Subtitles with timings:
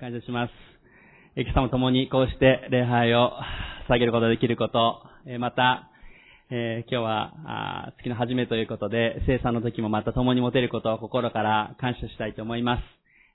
[0.00, 0.50] 感謝します。
[1.36, 3.30] 今朝も共にこうして礼拝を
[3.88, 5.00] 捧げることができること、
[5.38, 5.88] また、
[6.50, 12.78] えー、今日は月の初めということで、生産の時もまた共に持てることを心から感謝したいと思いま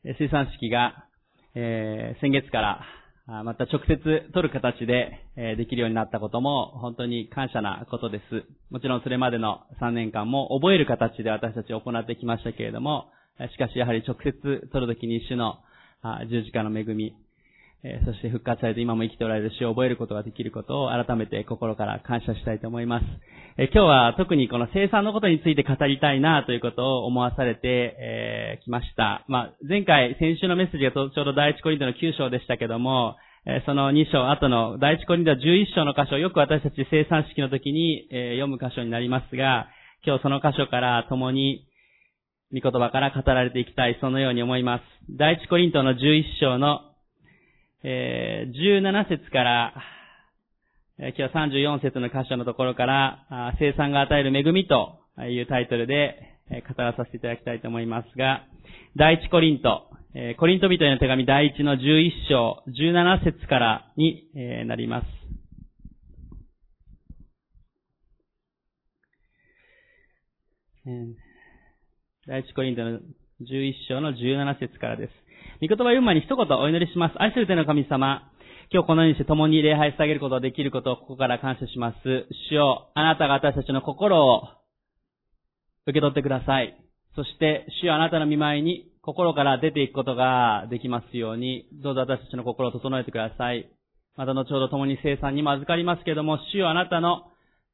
[0.03, 0.15] す。
[0.19, 1.07] 生産式が、
[1.55, 3.95] えー、先月からまた直接
[4.33, 8.43] 取る形でえできるようになったことも本当に感謝なことです。
[8.69, 13.05] もちろんそれまでの3年間も覚える形で私たち行ってきましたけれども、
[13.53, 14.33] しかしやはり直接
[14.73, 15.59] 取るときに主の
[16.29, 17.15] 十字架の恵み、
[18.05, 23.05] そして復活されて今も生きておられる主を覚えることができることを改めて心から感謝したいと思います。
[23.57, 29.25] 今日は特にこの生産のことについて語りたいなということを思わされてきました。
[29.27, 33.15] まあ、前回、先週のメッセージがちょうど第一コリントの9章でしたけども、
[33.65, 35.37] その2章後の第一コリント11
[35.75, 39.67] 章の箇所、よく私たち生産式の時に読む箇所になりますが、
[40.05, 41.67] 今日その箇所から共に
[42.53, 44.83] 御言葉から語られていきたい、そのように思います。
[45.09, 45.97] 第一コリントの11
[46.39, 46.81] 章の、
[47.83, 49.73] えー、17節から、
[50.99, 58.45] えー、今日は34節の箇所のところから、生産が与える恵みというタイトルで、えー、語らさせていただきたいと思いますが、
[58.95, 65.07] 第一コリント、えー、コリント人への手紙第一の11章、17節からに、えー、なります。
[70.85, 71.22] えー
[72.25, 72.99] 第一コリントの
[73.41, 75.11] 11章の17節からです。
[75.59, 77.21] 御言葉読む前に一言お祈りします。
[77.21, 78.31] 愛する天の神様、
[78.71, 81.97] 今日このようにして共に礼拝してあげることができることをここから感謝します。
[82.49, 84.43] 主よ、あなたが私たちの心を
[85.85, 86.79] 受け取ってください。
[87.17, 93.69] そして、主よあなたの見舞いに心から出ていくことができますように、どうぞ私たちの心を整えてください。
[94.15, 97.23] また後ほど共に生産にも預かりますけれども、主よあなたの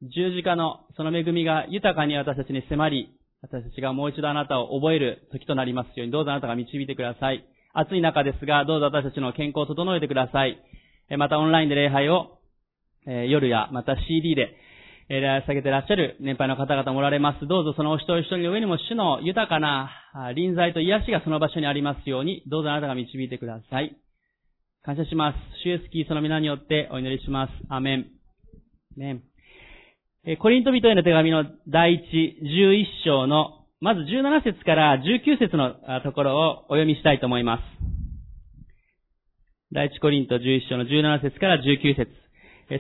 [0.02, 7.46] 十字架のその恵みが豊かに私たちに迫り、私たちがもう一度あなたを覚える時となりますように、どうぞあなたが導いてください。
[7.74, 10.60] 暑い中ですが、どうぞ私たちの健康を整えてください。
[11.18, 12.40] またオンラインで礼拝を、
[13.08, 14.56] え夜や、また CD で、
[15.08, 17.48] 礼拝下げてらっしゃる年配の方々もおられます。
[17.48, 19.90] どうぞそのお一人一人の上にも主の豊かな
[20.36, 23.96] 臨在と癒しがその場所にありますように、どうぞあなたが導いてください。
[24.84, 25.38] 感謝します。
[25.64, 27.52] 主イエスキーその皆によってお祈りします。
[27.70, 28.06] アメン。
[28.98, 29.29] ね
[30.38, 32.04] コリント人への手紙の第一
[32.44, 37.64] 11章の、まず17節から19節のところをお読みしたいと思います。
[39.72, 42.12] 第一コリント11章の17節から19節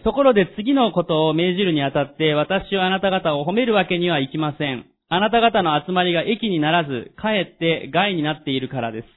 [0.04, 4.86] ところで次のことを命じるにあたって、私はあなた方を褒めるわけにはいきません。
[5.08, 9.08] あなた方の集まりが益にならず、かえって害になっているからです。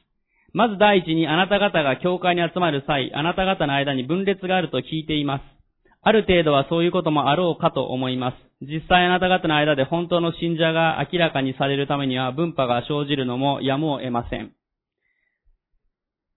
[0.54, 5.61] まず第一にあなた方が教会に集まる際、あなた方の間に分裂があると聞いています。
[6.04, 8.34] ある程度はそういうこともあろうかと思います。
[8.60, 14.52] 実際あなた方の間で本当の信者が明らかにされるためには分派が生じるのもやむを得ません。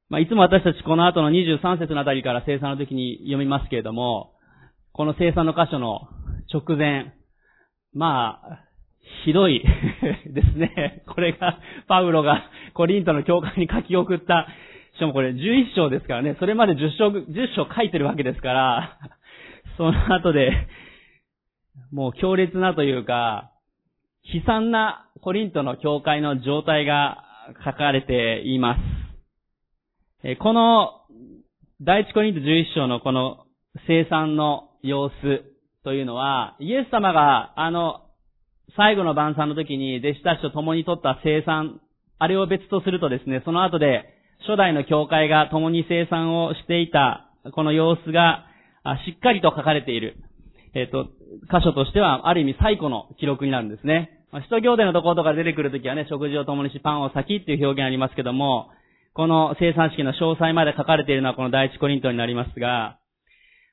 [0.09, 4.33] まあ、いつも私たちこの後の23節のあたりから生産の時に読みますけれども、
[4.93, 6.07] この生産の箇所の
[6.53, 7.15] 直前、
[7.91, 8.59] まあ、
[9.25, 9.63] ひどい
[10.29, 11.03] ですね。
[11.07, 12.43] これが、パウロが
[12.73, 14.47] コリントの教会に書き送った、
[14.95, 18.97] しかもこれ11章ですからね、それまで10章、10章書いてるわけですから、
[19.77, 20.51] その後で、
[21.91, 23.51] もう強烈なというか、
[24.23, 27.23] 悲惨なコリントの教会の状態が
[27.63, 28.77] 書かれていま
[30.23, 30.37] す。
[30.39, 31.01] この
[31.81, 33.45] 第一コリント11章のこの
[33.87, 35.13] 生産の様子
[35.83, 38.01] というのは、イエス様があの
[38.75, 41.79] 最後の晩餐の時に弟子たちと共に取った生産、
[42.17, 44.05] あれを別とするとですね、その後で
[44.47, 48.45] 初代の教会が共に生産をしていたこの様子が
[49.05, 50.17] しっかりと書かれている、
[50.73, 51.05] えっ、ー、と、
[51.49, 54.21] 箇所としては、ある意味最古の記録になるんですね。
[54.31, 58.69] まあ、使徒行伝のところとか出てくるときはね、食事を共にしパンを先っていう表現ありますけども、
[59.13, 62.99] この生産式の詳細まで書かれているのはこの第一コリントになりますが、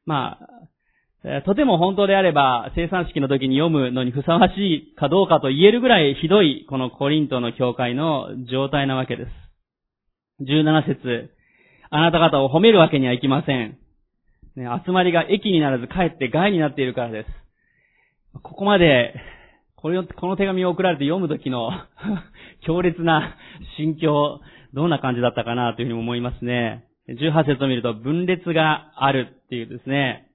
[0.06, 9.30] まあ、とても本当であれば、生産式の時に読むのにふさわしいかどうかと言えるぐらいひどい、このコリントの教会の状態なわけです。
[10.42, 11.30] 17節
[11.90, 13.81] あなた方を褒めるわけにはいきません。
[14.56, 17.28] ね、集まりが駅にならず帰って害になっているからです。
[18.42, 19.14] ここまで、
[19.76, 21.70] これこの手紙を送られて読むときの
[22.64, 23.36] 強烈な
[23.76, 24.40] 心境、
[24.74, 26.84] どんな感じだったかなというふうに思いますね。
[27.08, 30.28] 18節を見ると、分裂があるっていうですね、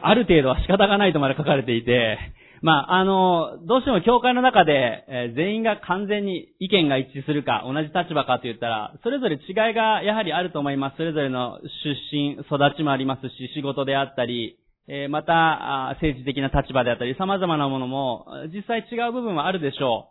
[0.00, 2.18] ある程度は仕方がないとまで書かれていて、
[2.62, 10.96] まあ、あの、どうしても教会の中で、えー、全員が完全に意見が一致するか、同じ立場かと言ったら、それぞれ違いがやはりあると思います。
[10.96, 20.10] それぞれの出身、育ちもありますし、仕事であったり、えー、また、政治的な立場であったり、様々なものも、実際違う部分はあるでしょ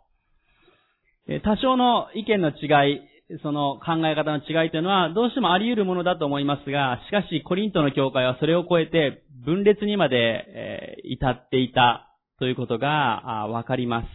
[1.28, 1.32] う。
[1.32, 3.00] えー、多少の意見の違い、
[3.42, 12.11] その考え方の違いというのはどうしてもあり得るものだと思いますが、しかしコリントの教会はそれを超えて分裂にまで、え、至っていた
[12.42, 14.08] ということがわかります。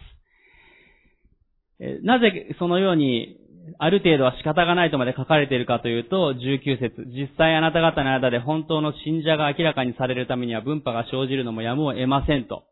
[2.04, 3.38] なぜそのように
[3.78, 7.06] ある程度は仕方がないとまで書かれているかというと、19節。
[7.06, 12.64] 実際あなた方の間で本当の信者が明らかにされるためには分派が生じるのもやむを得ませんと。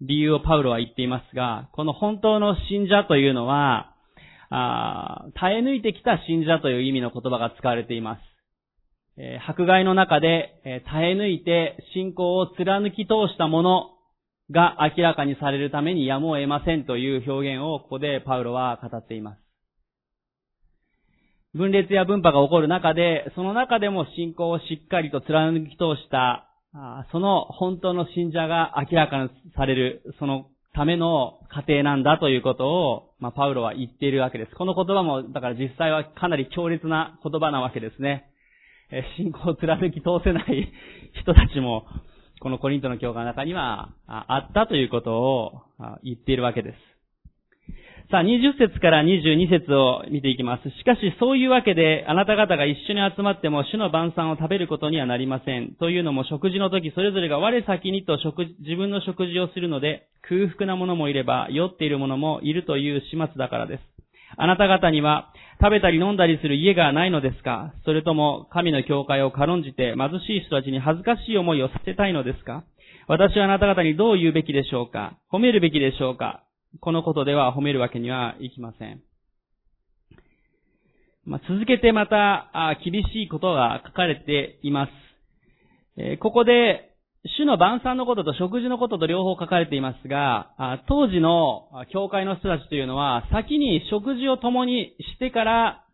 [0.00, 3.96] 理由をパウロは言っていますが、この本当の信者というのは、
[4.48, 8.20] あ耐え抜いてきた信者という意味の言葉が使われています。
[9.18, 13.99] えー、迫害の中で、えー、耐え抜いて信仰を貫き通したもの
[14.50, 19.38] が明らかにされるためにやむを得ませんという表現をここでパウロは語っています。
[21.54, 26.46] 分裂や分派が起こる中で、その中でも信仰をしっかりと貫き通した、
[27.10, 34.54] その本当の信者が明らかにされる、そのための過程なんだということを、まあ、パウロは言っているわけです。
[34.54, 38.26] この言葉も、だから実際はかなり強烈な言葉なわけですね。
[38.92, 40.72] え信仰を貫き通せない
[41.20, 41.86] 人たちも、
[42.40, 45.62] このコリントの教会の中にはあったということを
[46.02, 46.90] 言っているわけです。
[48.10, 50.68] さあ、20節から22節を見ていきます。
[50.70, 55.76] しかし、そういうわけで、あなた方が一緒に集まっても主の晩餐を食べることにはなりません。
[55.78, 63.80] というのも、食事の時、それぞれが我先にと食自分の食事をするので、空腹な者もいれば、酔っている者もいるという始末だからです。
[64.36, 67.74] あなた方には、食べたり飲んだりする家がないのですか？
[67.84, 72.64] それとも、神の教会を軽んじて貧しい人たちに恥ずかしい思いをさせたいのですか？
[73.08, 75.18] 私はあなた方にどう言うべきでしょうか？
[75.30, 76.44] 褒めるべきでしょうか？
[76.80, 79.02] このことでは褒めるわけにはいきません。
[81.26, 82.50] まあ、続けてまた
[82.82, 84.90] 厳しいことが書かれています。
[85.98, 86.89] えー、ここで、
[87.24, 90.54] 主の晩餐のことと食事のことと両方書かれていますが、
[90.88, 95.84] 当時の教会の人たちというのは、先に食事を共にしてから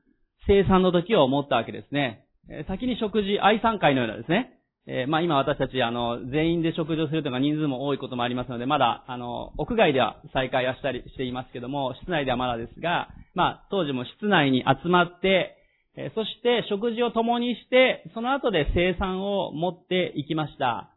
[0.46, 2.24] 生産の時を持ったわけですね。
[2.68, 4.52] 先に食事、愛産会のようなですね。
[4.88, 15.56] えー、まあ今私たち、あの、全員で食事をするというか人数も多いこともありますので、まだ、あの、屋外では再開はしたりしていますけども、室内ではまだですが、まあ当時も室内に集まって、
[15.96, 20.95] えー、そして食事を共にして、その後で生産を持っていきました。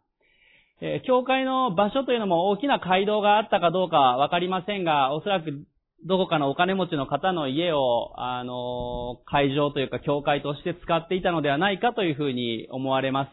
[0.82, 5.66] えー、教会の場所というのも大きな街道があったかどうかはわかりませんが、おそらく
[6.06, 13.30] どこかのお金持ちの方の家を、あの、会場というか教会として使っていたのではないかというふうに思われます。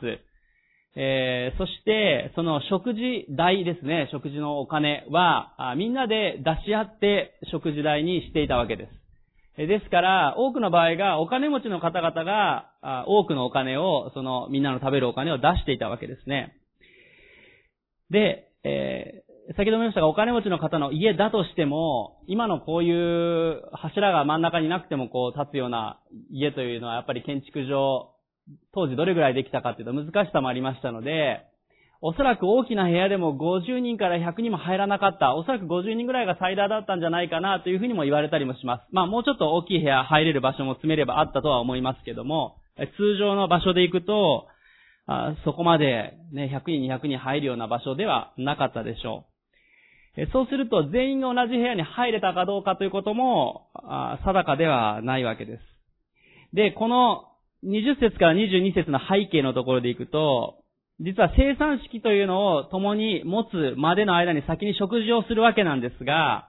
[0.98, 9.66] えー、そして、その食事代ですね、食事のお金は、みんなで出し合って食事代にしていたわけです。
[9.66, 16.56] ですから、多くの場合がお金持ちの方々が、多くのお金を、そのみんなの食べるお金を出していたわけですね。
[18.10, 26.00] で、えー、先ほども言いましたが、お金持ちの方の家だとしても、今のこういう柱が真ん中になくてもこう立つような
[26.30, 28.10] 家というのはやっぱり建築上
[28.72, 31.46] 当時どれぐらいできたかっていうと難しさもありましたので、
[32.02, 35.34] おそらく大きな部屋でも50人から100人も入らなかった。
[35.34, 38.82] おそらく50人ぐらいが最大だったんじゃないかなというふうにも言われたりもします。
[38.92, 44.46] まあもうちょっと大きい部屋入れる場所も詰めればあったとは思いますけども、通常の場所で行くと、
[45.44, 49.26] そこまでね、100人200人入るような場所ではなかったでしょ
[50.16, 50.26] う。
[50.32, 53.68] そうすると全員が同じ部屋に入れたかどうかということも、
[54.24, 55.62] 定かではないわけです。
[56.54, 57.28] で、この
[57.64, 60.62] 20節から22節の背景のところでいくと、
[60.98, 66.48] 実は生産式というのを共に持つまでの間に先に食事をするわけなんですが、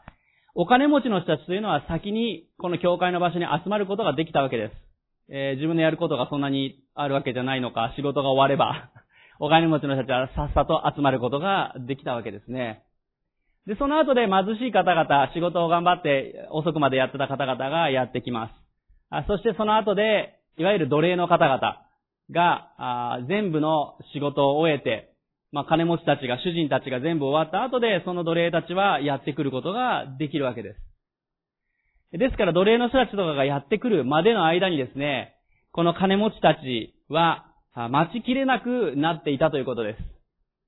[0.55, 4.87] お金持ちの人たちというのは先にこの教会の場所に集まることができたわけです。
[5.29, 8.89] えー、自分のやることがそんなにあるわけじゃないのか、 仕事が終われば、
[9.39, 12.84] お金持ちの人たちはさっさと集まることができたわけですね。
[13.65, 18.53] で、その後で貧しい方々、仕事を頑張って遅くまでやってた方々がやってきます。
[19.10, 21.81] あそしてその後で、いわゆる奴隷の方々
[22.31, 25.12] が、全部の仕事を終えて、
[25.51, 30.87] まあ、金持ちたちが、主人たちが全部終わった後で、その奴隷たちはやってくることができるわけです。
[32.14, 35.36] ですから、奴隷の人たちとかがやってくるまでの間にですね、
[35.72, 37.46] この金持ちたちは、
[37.90, 40.18] 待ちきれなくなっていたということです。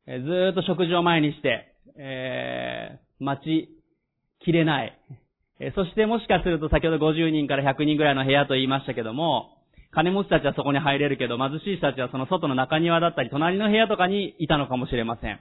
[0.06, 3.70] ずーっと食事を前にして、えー、待ち
[4.44, 4.98] きれない。
[5.76, 9.58] そしてもしかすると先ほど50人から100人ぐらいの部屋と言いましたけども、
[9.92, 15.40] 金持ちたちはそこに入れるけど、貧しい人たちはその外の中庭だったり、隣の部屋とかにいたのかもしれません。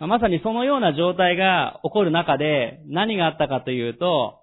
[0.00, 4.37] まさにそのような状態が起こる中で、何があったかというと、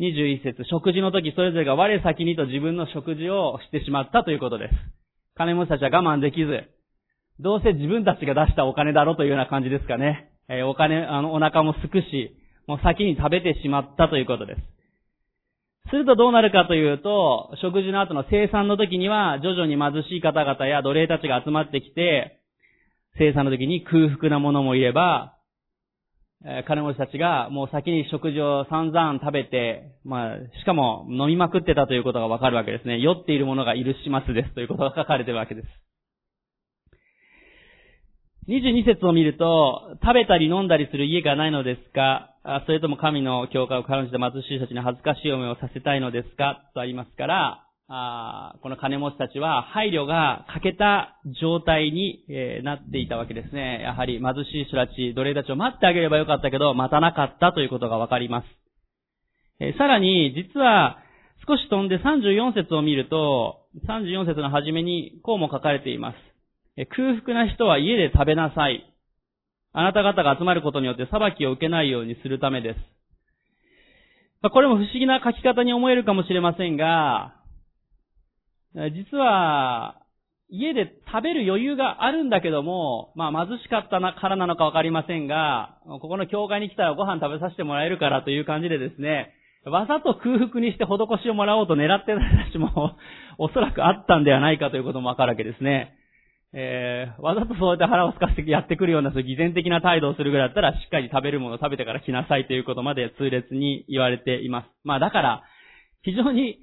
[0.00, 4.74] 21節、食事の時それぞれが我先にと自分の食事をしてしまったということです。
[5.36, 6.64] 金持ちたちは我慢できず、
[7.38, 10.30] どうせ自分たちが出したお金だろというような感じですかね。
[10.48, 12.34] えー、お金、あの、お腹もすくし、
[12.66, 14.60] もう先に食べてしまったということです。
[15.90, 22.40] するとどうなるかというと、食事の後の生産の時には、徐々に貧しい方々や奴隷たちが集まってきて、
[23.18, 25.36] 生産の時に空腹なものもいれば、
[26.66, 32.98] 金持ちたちがもう先に食事を散々食べて、まあ、しかも飲みまくってたということがわかるわけですね。
[32.98, 35.68] 酔っている者がいる始末ですということが書かれているわけです。
[38.48, 42.34] 22節を見ると、食べたり飲んだりする家がないのですか？
[42.66, 46.70] それとも神の教会を軽んじて貧しい人たちに恥ずかしい思いをさせたいのですか？
[46.74, 53.80] とありますから、あこの金持ちたちは配慮が欠けた状態に、え、なっていたわけですね。
[53.82, 58.46] やはり貧しい人たち、奴隷たちを待ってあげればよかったけど、待たなかったということがわかります。
[59.58, 60.98] え、さらに、実は、
[61.48, 66.16] 少し飛んで34節を見ると、34節の初めにこうも書かれています。
[66.76, 68.86] え、空腹な人は家で食べなさい。
[69.72, 74.50] あなた方が集まることによって裁きを受けないようにするためです。
[74.52, 77.34] これも不思議な書き方に思えるかもしれませんが、
[78.74, 79.96] 実は、
[80.52, 89.32] 家で食べる余裕があるんだけども、まあ貧しかったからなのかわかりませんが、ここの教会に来たらご飯食べさせてもらえるからという感じでですね、
[89.64, 92.96] わざと空腹にして施しをもらおうと狙ってた人たちも
[93.38, 95.94] おそらくあったんではないかということもわかるわけですね。
[96.52, 104.66] えー、わざとそうやって腹を空かせてやってくるような、そう偽善的な態度をするぐらいだったら、しっかり食べるものを食べてから来なさいということまで痛烈に言われています。
[104.82, 105.42] まあだから、
[106.02, 106.58] 非常に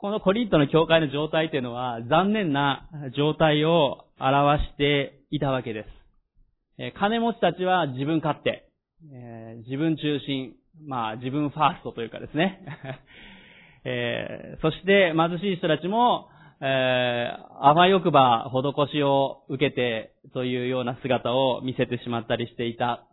[0.00, 5.84] このコリントの教会の状態というのは残念な状態を表していたわけで
[6.78, 6.92] す。
[6.98, 8.64] 金持ちたちは自分勝手、
[9.68, 10.54] 自分中心、
[10.86, 12.64] まあ自分ファーストというかですね。
[13.84, 16.30] えー、そして貧しい人たちも、
[16.62, 23.04] えー、あわよくば施しを受けてというような姿を見せてしまったりしていた。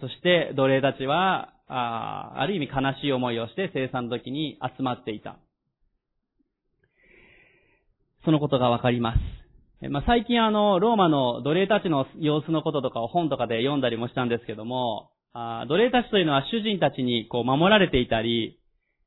[0.00, 5.36] そして奴隷たちは、あある意味悲しい思いをして生産時に集まっていた。
[8.24, 9.88] そのことがわかります。
[9.88, 18.60] まあ、最近あの、ローマの奴隷たちの様子のこととかを本とかで読んだりもしたんですけども、あ奴隷たちというのは主人たちにこう守られていたり、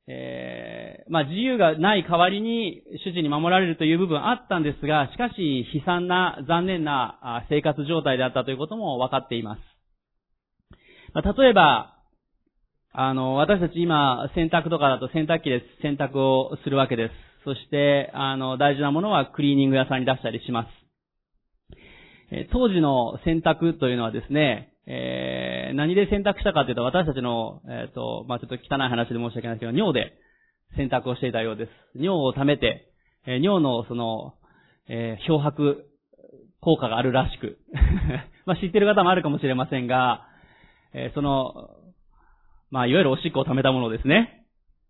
[0.06, 9.60] えー、まあ自由がない代わりに主人に守られるという部分あったんですが、しかし悲惨な残念な生活状態であったということも分かっています。
[11.12, 11.96] まあ、例えば、
[12.92, 17.12] あの、私たち今洗濯とかだと洗濯機で洗濯をするわけです。
[17.48, 20.68] そして、あの、大事なものはクリーニング屋さんに出したりします。
[22.30, 30.12] え当時の洗濯というのはですね、えー、何で洗濯したかというと、私たちの、えっ、ー、と、まあ、ちょっと汚い話で申し訳ないですけど、尿で
[30.76, 31.70] 洗濯をしていたようです。
[31.94, 32.92] 尿を溜めて、
[33.26, 34.34] えー、尿のその、
[34.90, 35.86] え漂白
[36.60, 37.56] 効果があるらしく。
[38.44, 40.26] まあ、知ってる方もあるかもしれませんが、
[40.92, 41.70] えその、
[42.70, 44.34] まあ、いわゆるおしっこを溜めたものですね。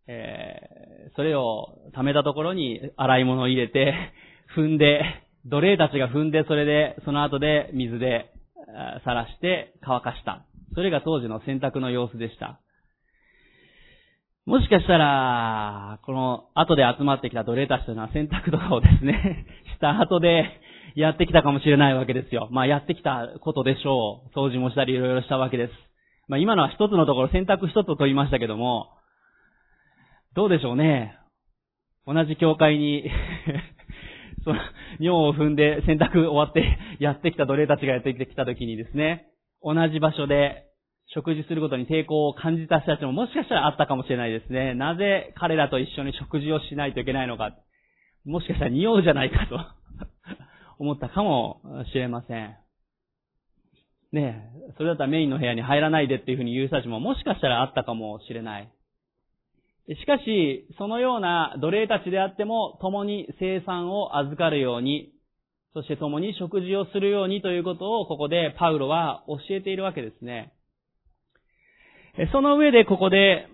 [0.09, 0.88] えー、
[1.19, 3.93] それを溜めたところに洗い物を入れて、
[4.57, 5.03] 踏んで、
[5.47, 8.31] 奴隷たちが踏んで、それで、その後で水で、
[9.05, 10.45] さらして乾かした。
[10.77, 12.61] それが当時の洗濯の様子でした。
[14.47, 19.45] もしかしたら、この後で集まってきた奴隷たちというのは洗濯とかをですね、
[19.75, 20.49] した後で
[20.95, 22.47] やってきたかもしれないわけですよ。
[22.53, 24.39] まあやってきたことでしょう。
[24.39, 25.73] 掃除もしたりいろいろしたわけです。
[26.29, 28.91] まあ今のは一つのところ洗濯一つと言いましたけども、
[30.35, 31.19] どうでしょうね。
[32.07, 33.11] 同じ教会に
[34.45, 34.61] その、
[34.99, 39.27] 尿を踏んで洗濯終わってやってきた奴隷たちがやってきた時にですね、
[39.63, 40.65] 同じ場所で
[41.15, 44.75] 食事することに抵抗を感じた人たちももしかしたらあったかもしれないですね。
[44.75, 47.55] なぜ彼らと一緒に食事をしないといけないのか。
[48.25, 49.59] もしかしたら匂うじゃないかと
[50.79, 52.57] 思ったかもしれません。
[54.13, 58.69] ねえ、それだったらメインの部屋に入らないでっていうふうに言う人たちももしかしたらあったかもしれない。
[59.97, 65.13] しかし、そのような奴隷たちであっても、共に生産を預かるように、
[65.73, 70.53] そして共に食事をするようにということを、ここでパウロは教えているわけですね。
[72.33, 73.49] その上で、ここで、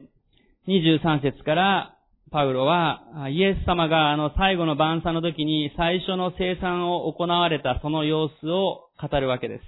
[0.66, 1.94] 23節から、
[2.30, 9.62] パウロは、イエス様があの最後の晩餐の時に最初の生産を行われたその様子を語るわけです。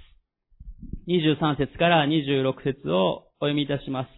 [1.07, 4.16] 23節から26節をお読みいたします。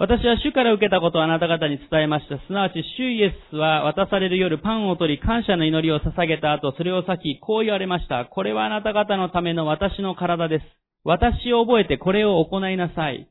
[0.00, 2.38] 私は主から受けたことをあなた方に伝えました。
[2.46, 8.24] すなわち、主イエスは渡される夜パンを取り感謝の祈りを捧げた後、それを裂き、こう言われました。
[8.26, 10.64] これはあなた方のための私の体です。
[11.02, 13.28] 私を覚えてこれを行いなさい。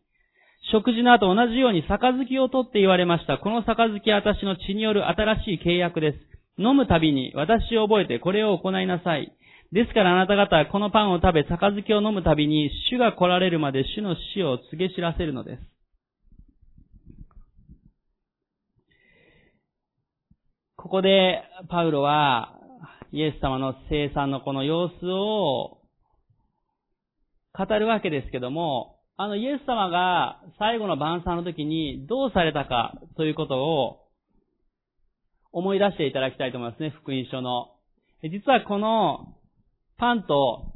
[0.73, 3.37] 食事の後同じように杯を取って言われました。
[3.37, 6.17] この杯は私の血による新しい契約です。
[6.57, 9.31] 飲むたびに私を覚えてこれを行いなさい。
[9.71, 15.76] ですからあなた方はこのパンを食べ、杯を飲むたびに主が来られるまで主の死を告げ知らせるのです。
[20.77, 22.53] ここで、パウロは、
[23.11, 25.79] イエス様の生産のこの様子を
[27.51, 34.05] 語るわけですけども、あのイエス様が最後の晩餐の時にどうされたかということを
[35.51, 37.71] 思い出していただきたいと思いますね、福音書の。
[38.21, 39.33] 実はこの
[39.97, 40.73] パンと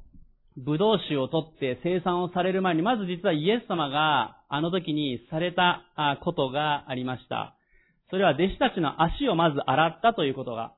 [0.58, 5.84] ブドウ酒を取って生産をされる前に、まず実はイエス様があの時にされた
[6.24, 7.56] ことがありました。
[8.12, 10.74] それは弟子たちの足をまず洗ったということが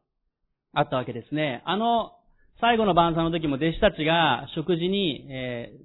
[0.71, 1.63] あったわけですね。
[1.65, 2.13] あの
[2.61, 5.83] 最後の晩餐の時も弟子たちが食事に、えー、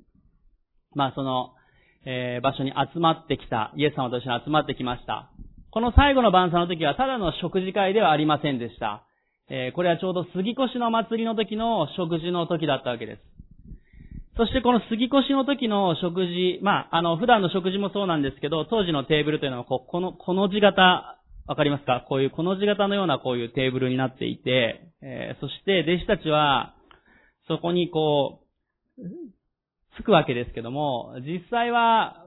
[0.94, 1.54] まあその、
[2.06, 5.30] えー、場所に集まってきた、イエス様と一緒に集まってきました。
[5.70, 9.04] この最後の晩餐の時はただの食事会ではありませんでした。
[9.50, 13.22] えー、これはちょうど杉越の祭りの時の食事の時だったわけです。
[14.36, 21.17] そしてこの杉越の時の食事、まあ、あの、普段の食事もそうなんですけど、当時のテーブルというのは、ここの、この字型、
[21.48, 22.04] わかりますか？
[22.06, 26.74] こういう、この字型のようなこういうテーブルになっていて、えー、そして弟子たちは、
[27.48, 28.40] そこにこ
[28.98, 29.02] う、
[29.96, 32.26] つくわけですけども、実際は、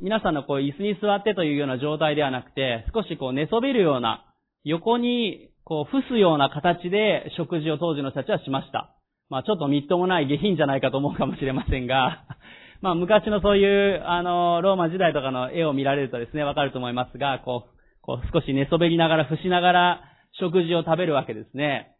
[0.00, 4.24] 皆さんのこう椅子に座ってというような状態ではなくて、少しこう寝そべるような、
[4.64, 8.96] 横にこう伏すような形で食事を当時の人たちはしました。
[9.28, 12.24] まあちょっとみっともない下品じゃないかと思うかもしれませんが、
[12.80, 17.79] まあ昔のそういう、あの、ローマ時代とかの絵を見られるとですね、わかると思いますが、こう、
[18.10, 20.00] こう少し寝そべりながら伏しながら
[20.40, 21.94] 食事を食べるわけですね。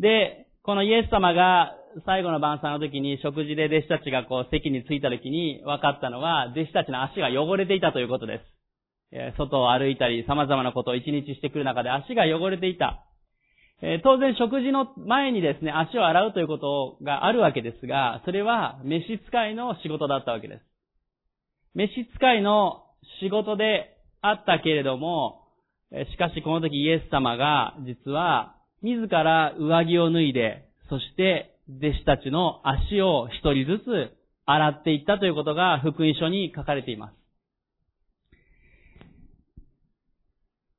[0.00, 1.72] で、このイエス様が
[2.04, 8.40] 最後の晩餐の時に食事で弟子たちがこう席に着いた時に分かったのは、弟子たちの足が汚れていたということで
[9.12, 9.36] す。
[9.38, 13.04] 外を歩いたり様々なことを一日してくる中で足が汚れていた。
[14.02, 20.62] 当然食事の前にですね、足を洗うということがあるわけですが、それは召使いの仕事だったわけです。
[21.76, 22.82] 召使いの
[23.20, 23.95] 仕事で
[24.28, 25.42] あったけれども、
[25.90, 34.12] しかしこの時イエス様が実は自ら上着を脱いで、そして弟子たちの足を一人ずつ
[34.46, 37.14] 洗っていったということが福音書に書かれています。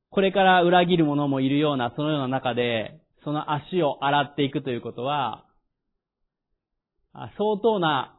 [0.09, 5.45] これから裏切る者もいるような、そのような中で、その足を洗っていくということは、
[7.37, 8.17] 相当な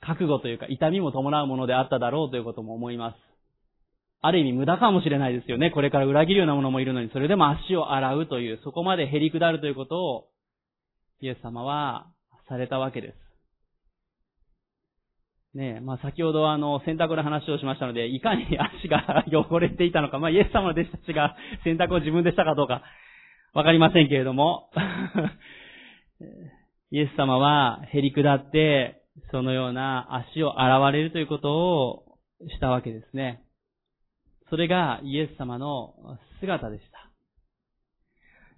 [0.00, 3.27] 覚悟というか痛みも伴うものであっただろうということも思います。
[4.20, 5.70] ある意味無駄かもしれないですよね。
[5.70, 10.28] これから裏切るような者もいるのに、それでも足を洗うという、そこまで減り下るということを
[11.20, 12.08] イエス様は
[12.48, 13.28] されたわけです。
[15.54, 22.82] ねえ、まあ先ほどあの、洗濯の話をしましたので、いかに足が汚れていたのか、まあイエス様の弟子たちが洗濯を自分でしたかどうか、
[23.54, 24.70] わかりませんけれども、
[26.90, 32.04] イエス様は減り下って、そのような足を洗われるということを
[32.48, 33.42] したわけですね。
[34.50, 35.94] それがイエス様の
[36.40, 36.98] 姿でした。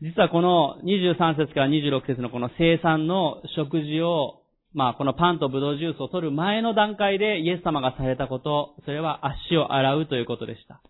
[0.03, 10.81] 実はこの23節から26節のこの生産の食事を、まあこのパンとブドウジュースを取る前の段階でイエス様がされたこと、それは足を洗うということでした。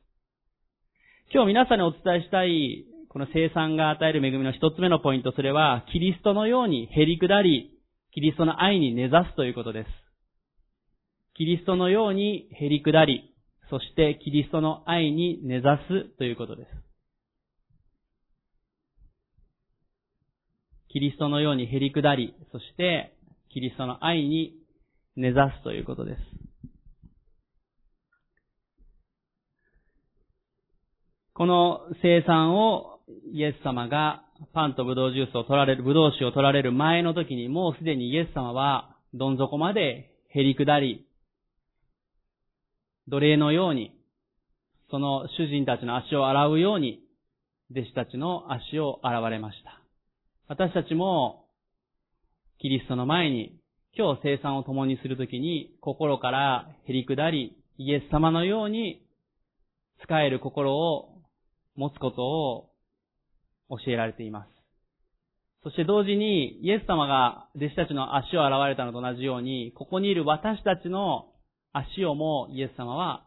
[1.32, 7.78] 今日皆さんにお伝えしたい、この生産が与える恵みの一つ目のポイント、それはキリストのように減り下り、
[8.12, 9.88] キリストの愛に根ざすということです。
[11.34, 13.34] キリストのように減り下り、
[13.70, 16.68] そしてキリストの愛に根ざすということです。
[20.92, 23.14] キリストのように減り下り、そして
[23.48, 24.54] キリストの愛に
[25.16, 26.18] 根ざすということです。
[31.32, 32.98] この生産を
[33.32, 41.06] イエス様がパンとブドウジュースを取られる、ブドウ酒を取られる前の時にもうすでにイエス様はどん底まで減り下り、
[43.10, 43.92] 奴隷のように、
[44.88, 47.00] その主人たちの足を洗うように、
[47.72, 49.82] 弟子たちの足を洗われました。
[50.46, 51.46] 私たちも、
[52.60, 53.58] キリストの前に、
[53.98, 59.02] 今日生産を共にするときに、心から減り下り、イエス様のように、
[60.04, 61.20] 使える心を
[61.74, 62.70] 持つことを
[63.70, 64.48] 教えられています。
[65.64, 71.29] そして同時に、イエス様が弟子たちの足を洗われたのと同じように、ここにいる私たちの
[71.72, 73.24] 足をもイエス様は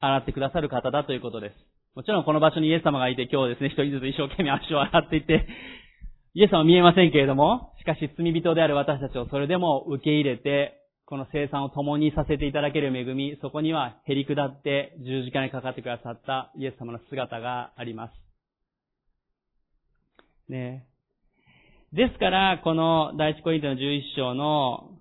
[0.00, 1.54] 洗ってくださる方だということです。
[1.94, 5.46] もちろんこの場所にイエス様がいて今日ですね、一人ずつ一生懸命足を洗っていって、
[6.34, 18.14] イエス様は見えませんけれども、しかし罪人である私たちをそれでも受け入れて、この生産を共にさせていただける恵み、そこには減り下って十字架にかかってくださったイエス様の姿があります。
[20.48, 20.86] ね
[21.92, 24.92] ですから、この第一コリントの11章の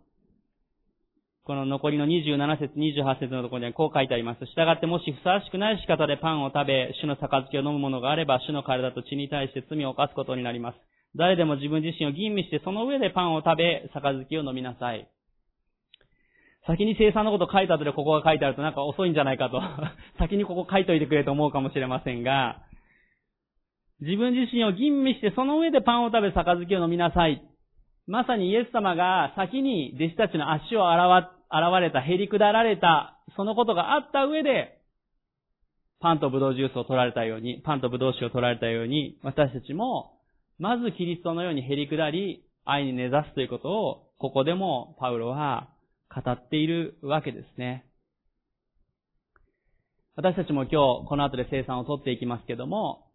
[1.44, 4.46] この残りの27節、28節のところにはこう書いてあります。
[4.46, 10.76] 従ってもしふさわしくない仕方でパンを食べ、主の杯を飲むものがあれば、主の体と血に対して罪を犯すことになります。
[11.16, 15.10] 誰でも自分自身を吟味して、その上でパンを食べ、杯を飲みなさい。
[16.68, 19.60] 先に生産のこと書いた後でここが書いてあるとなんか遅いんじゃないかと
[20.22, 22.62] 先にここ書いといてくれと思うかもしれませんが、
[24.00, 27.42] 自分自身を吟味して、その上でパンを食べ、杯を飲みなさい。
[28.12, 34.82] まさにイエス様が先に弟子たちの足を洗わ、現れた、へり下られた、そのことがあった上で、
[36.02, 40.20] パンとブドウジュースを取られたように、パンとブドウ酒を取られたように、私たちも、
[40.60, 45.70] まずキリストのようにへり下り、愛に根ざすということを、ここでもパウロは
[46.14, 47.86] 語っているわけですね。
[50.18, 53.08] 私たちも今日、この後で生産を取っていきますけども、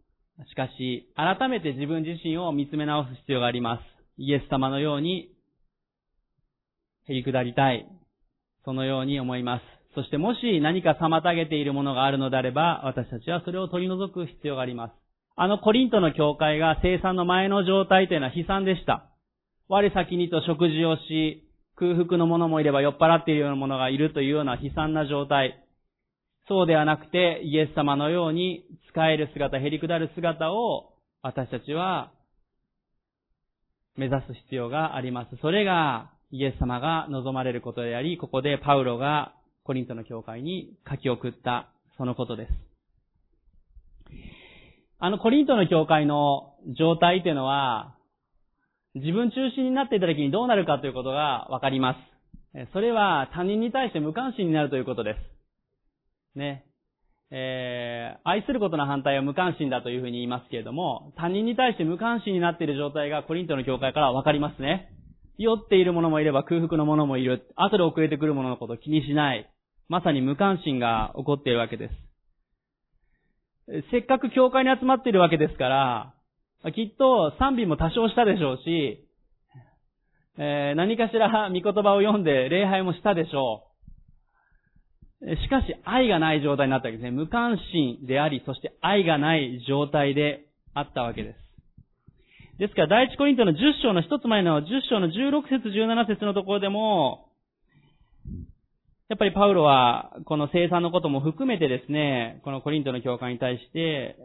[0.49, 3.96] しかし、改めて自分自身を見つめ直す必要があります。
[4.19, 5.31] イエス様のように、
[7.09, 7.87] へり下りたい。
[8.65, 9.63] そのように思います。
[9.95, 14.93] そしてもし何か妨げているものがあるのであれば、私たちはそれを取り除く必要があります。
[15.37, 19.11] あのコリントの教会が生産の前の状態というのは悲惨でした。
[19.69, 25.63] 我先にと食事をし、空腹の者もいれば酔っ払っているような者がいるというような悲惨な状態。
[26.49, 32.13] そうではなくて、イエス様のように使える姿、へり下る姿を私たちは
[33.97, 35.37] 目指す必要があります。
[35.41, 39.33] それがイエス様が望まれることであり、ここでパウロが
[39.65, 42.53] コリントの教会に書き送ったそのことです。
[44.99, 47.97] あのコリントの教会の状態というのは、
[48.95, 51.97] 自分中心になっていた時にどうなるかということがわかりま
[52.55, 52.73] す。
[52.73, 55.17] それは他人に対して無関心になるということで
[56.35, 56.39] す。
[56.39, 56.65] ね。
[57.31, 64.91] えー、愛することの反対は無関心だというふうに言いますけれども、他人に対して無関心になっている状態がコリントの教会からわかりますね。
[65.39, 67.47] 酔っている者もいれば空腹の者もいる。
[67.57, 69.51] 後で遅れてくる者のことを気にしない。
[69.89, 71.95] まさに無関心が起こっているわけです。
[73.91, 76.15] せっかく教会に集まっているわけですから、
[76.73, 79.07] きっと賛美も多少したでしょうし、
[80.39, 83.76] えー、何かしら御言葉を読んで礼拝もしたでしょう。
[85.21, 87.11] しかし愛がない状態になったわけですね。
[87.11, 91.47] 無関心であり、そして愛がない状態であったわけです。
[92.59, 97.29] ですから、第一コリントの10章の一つ前の10章の16節17節のところでも、
[99.09, 104.17] やっぱりパウロは、この生産のことも含めてですね、このコリントの教会に対して、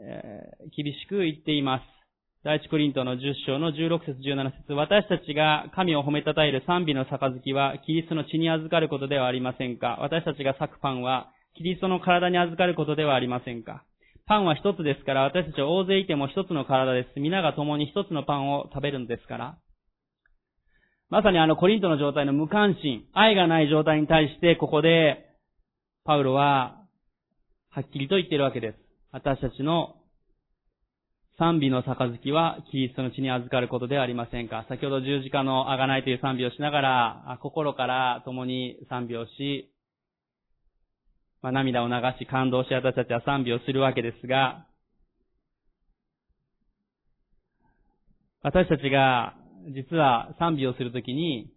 [0.75, 2.00] 厳しく言っています。
[2.43, 13.84] 第一コリントの10章の16節17節私たちが神を褒めたたえる賛美の杯は、キリストの血に預かることではありませんか私たちが裂くパンは、キリストの体に預かることではありませんか
[14.25, 17.19] パンは一つですから、私たちは大勢いても一つの体です。
[17.19, 19.58] 皆が共に一つのパンを食べるのですから。
[21.12, 25.27] まさにあのコリントの状態の無関心、愛がない状態に対して、ここで、
[26.06, 26.75] パウロは、
[27.69, 28.80] はっきりと言っているわけです。
[29.12, 30.00] 私たちの
[31.41, 34.63] 賛美の杯はキリストの血に預かることではありませんか？
[34.69, 39.73] 先ほど十字架のあがないという賛美をしながら、心から共に賛美をし、
[41.41, 44.67] まあ、涙を流し感動し私たちは賛美をするわけですが、
[48.43, 49.34] 私たちが
[49.75, 51.51] 実は賛美をするときに、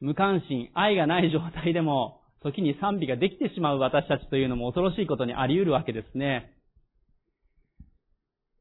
[0.00, 6.54] 無関心、愛がない状態でも、時に賛美ができてしまう私たちというのも恐ろしいことにあり得るわけですね。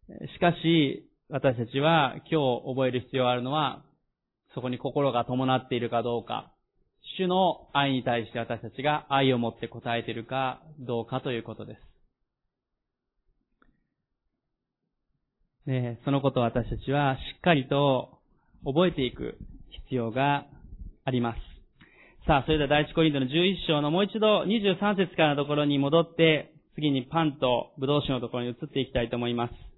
[0.08, 3.84] しかし、私たちは今日覚える必要があるのは、
[4.56, 6.54] そこに心が伴っているかどうか、
[7.18, 11.82] 主の愛に対して私たちが愛を持って応えているかどうかということです。
[15.70, 18.20] ね、そのことを私たちはしっかりと
[18.64, 19.38] 覚えていく
[19.88, 20.46] 必要が
[21.04, 21.40] あります。
[22.26, 29.77] さあ、それでは第一コリントの11章のもう一度23節からのところに戻って、次にパンとブドウ酒のところに移っていきたいと思います。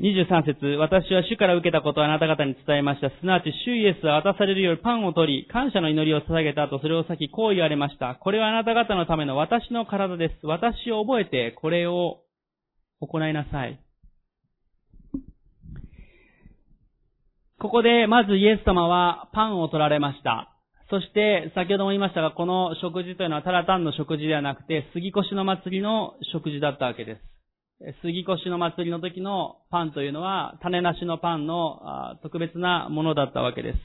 [0.00, 3.10] 23節私は主から受けたことをあなた方に伝えました。
[3.10, 8.14] すなわち、主イエスは渡されるよりパンを取り、感謝の祈りを捧げた後、それを先、こう言われました。
[8.14, 10.46] これはあなた方のための私の体です。
[10.46, 12.22] 私を覚えて、これを
[13.02, 13.78] 行いなさい。
[17.58, 20.48] ここで、まずイエス様はパンを取られました。
[20.88, 27.39] そして、先ほども言いましたが、この食事というのはただ単の食事ではなくて、杉越の祭りの食事だったわけです。
[28.02, 33.78] 杉越の祭りの時のパンというのは、種なしのパンの特別なものだったわけです。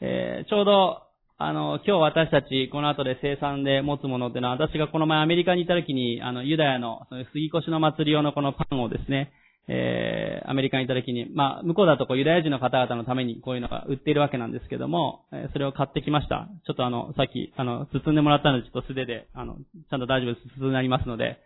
[0.00, 1.02] えー、ちょうど、
[1.36, 9.32] あの、今日私たち、この後で生産で持つものっていうのは、私がこの前アメリカにいた時に、あの、ユダヤの、その杉越の祭り用のこのパンをですね、
[9.68, 16.48] えー、アメリカに行った時に、まあ、向こうだとこうユダヤ人の方々のためにこういうのが売っているわけなんですけども、えー、それを買ってきました。
[16.66, 20.60] ちょっとあの、さっき、あの、包んでもらったので、ちょっと素手で、あの、ちゃんと大丈夫です。
[20.60, 21.38] 包んでありますので、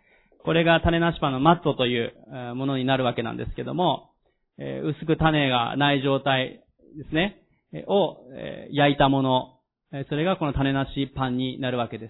[0.43, 2.13] これが種なしパンのマットという
[2.55, 4.11] ものになるわけなんですけども、
[4.57, 6.63] 薄く種がない状態
[6.97, 7.41] ですね、
[7.87, 8.17] を、
[8.71, 9.59] 焼いたもの、
[10.09, 12.09] それがこの種なしパンになるわけで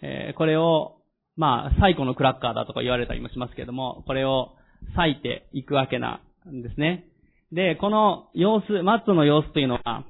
[0.00, 0.34] す。
[0.36, 0.98] これを
[1.38, 4.56] まあ、最古のクラッカーだとか言われたりもしますけども、これを
[4.96, 7.04] 裂いていくわけなんですね。
[7.52, 10.04] で、この様子、マットの様子というのは、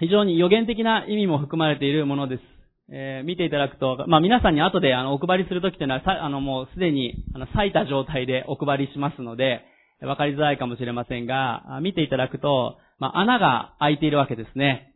[0.00, 2.42] 非常に予言的な意味も含まれているものです。
[2.90, 9.62] えー、見ていただくと、まあ皆さんに後であのお配りするときというのは、さあのもうすでにあの裂いた状態でお配りしますので、
[10.02, 14.92] わかりづらいかもしれませんが、見ていただくと、まあ穴が開いているわけですね。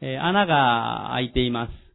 [0.00, 1.88] えー、穴が開いています。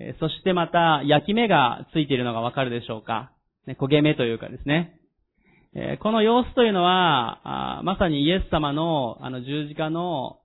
[0.00, 3.32] えそしてまた、焼き目がついているのがわかるでしょうか。
[3.66, 4.98] ね、焦げ目というかですね。
[5.74, 10.38] えこの様子というのは、まさにイエス様のあの十字架の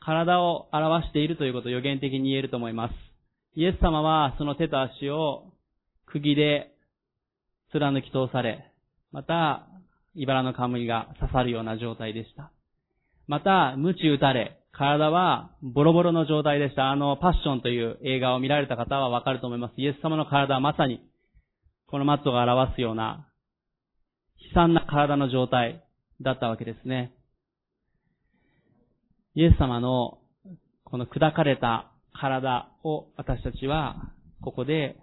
[0.00, 3.11] 体を表しているということを予言的に言えると思います。
[3.54, 5.52] イエス様はその手と足を
[6.06, 6.72] 釘で
[7.70, 8.72] 貫き通され、
[9.12, 9.66] また、
[10.14, 12.50] 茨の冠が刺さるような状態でした。
[13.26, 16.90] また、鞭打たれ、体はボロボロの状態でした。
[16.90, 19.74] あの、パッションという映画を見られた方はわかると思います。
[19.76, 21.02] イエス様の体はまさに、
[21.88, 23.28] このマットが表すような、
[24.38, 25.84] 悲惨な体の状態
[26.22, 27.12] だったわけですね。
[29.34, 30.18] イエス様の、
[30.84, 33.96] この砕かれた体を私たちは、
[34.42, 34.96] ここで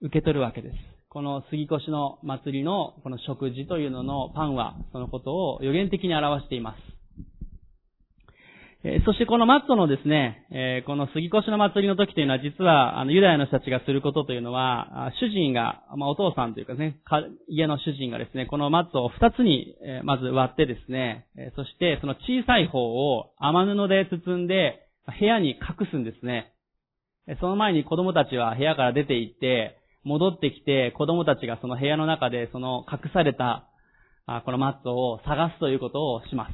[0.00, 0.76] 受け取るわけです。
[1.08, 7.00] この杉越の祭りのこの食事というののパンは、そのことを予言的に表しています。
[8.82, 16.98] えそしてこのマットのですね、えこの杉越の祭りの時というのは実は、あの、ユダヤの人たちがすることというのは、主人が、まあ、お父さんというかね、
[17.46, 26.52] 家の主人がですね、このマットを二つに、えまず割ってですね、えそしてその小さい方を雨布で包んで、部屋に隠すんですね。
[27.40, 33.68] その前に子供たちは部屋から出て行って、戻ってきて、子供たちがその部屋の中でその隠された、
[34.44, 36.52] このマットを探すということをします。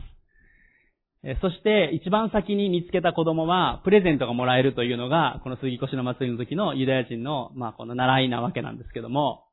[1.40, 9.44] そして一番先に見つけた子供はプレゼントがもらえるというのが、この杉越の祭りの時のユダヤ人の、まあこの習いなわけなんですけども、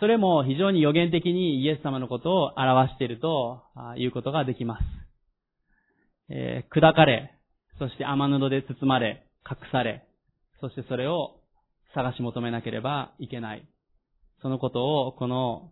[0.00, 3.62] それも非常に予言的にイエス様のことを表していると
[3.96, 4.82] いうことができます。
[6.30, 7.37] え、砕かれ、
[7.78, 10.04] そして雨布で包まれ、隠され、
[10.60, 11.36] そしてそれを
[11.94, 13.68] 探し求めなければいけない。
[14.42, 15.70] そのことをこの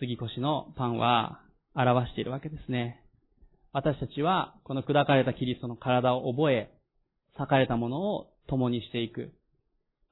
[0.00, 1.40] 杉越のパンは
[1.74, 3.02] 表しているわけですね。
[3.72, 6.70] 私たちはこの砕かれたキリストの体を覚え、
[7.38, 9.32] 裂かれたものを共にしていく。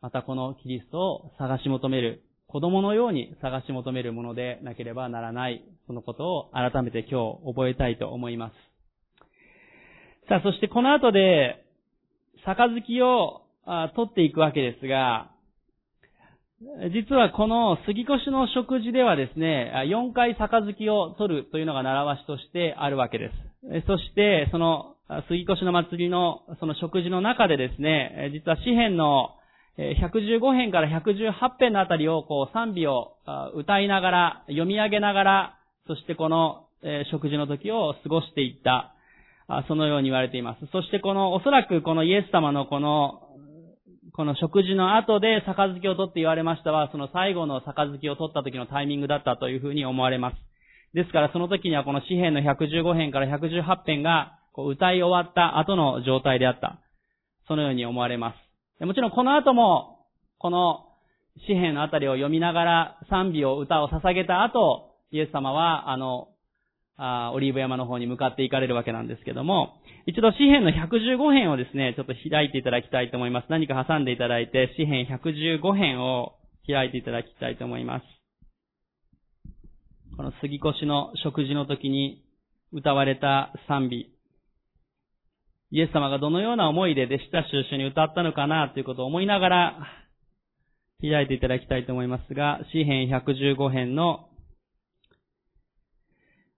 [0.00, 8.69] またこのキリストを探し求める、子供のように探し求めるものでなければならない、そのことを改めて今日覚えたいと思います。
[10.30, 11.64] さあ、そしてこの後で、
[12.44, 13.42] 杯を
[13.96, 15.32] 取っていくわけですが、
[16.94, 23.32] 実はこの杉越の食事ではですね、4回杯を取るというのが習わしとしてあるわけで
[23.64, 23.86] す。
[23.88, 24.94] そして、その、
[25.26, 29.30] 杉越の祭りの、その食事の中でですね、実は詩篇の
[29.78, 33.16] 115編から118編のあたりを、こう、賛美を
[33.56, 36.66] 歌いながら、読み上げながら、そしてこの
[37.10, 38.94] 食事の時を過ごしていった、
[39.66, 40.66] そのように言われています。
[40.72, 43.26] そしてこの、おそらくこのイエス様のこの、
[44.12, 50.36] この食事の後で杯を取って言われましたは、その最後の杯を取った時のタイミングだったというふうに思われます。
[50.94, 56.80] ですからその時にはこの詩篇の115編から118編が歌い終わった後の状態であった。
[57.46, 58.34] そのように思われま
[58.80, 58.84] す。
[58.84, 60.06] もちろんこの後も、
[60.38, 60.86] この
[61.46, 66.28] 詩篇のあたりを読みながら賛美を歌を捧げた後、イエス様はあの、
[67.02, 73.46] あオリーブ山の方に向かって行かれるわけなんですけども、一度詩篇の115編をですね、ちょっと開いていただきたいと思います。
[73.48, 76.34] 何か挟んでいただいて、詩篇115編を
[76.66, 78.04] 開いていただきたいと思います。
[80.16, 82.22] この杉越の食事の時に
[82.72, 84.12] 歌われた賛美。
[85.72, 89.78] イエス様がどのような思いで弟子たちと一緒に歌ったのかなということを思いながら
[91.00, 94.28] 開いていただきたいと思いますが、詩編115編の、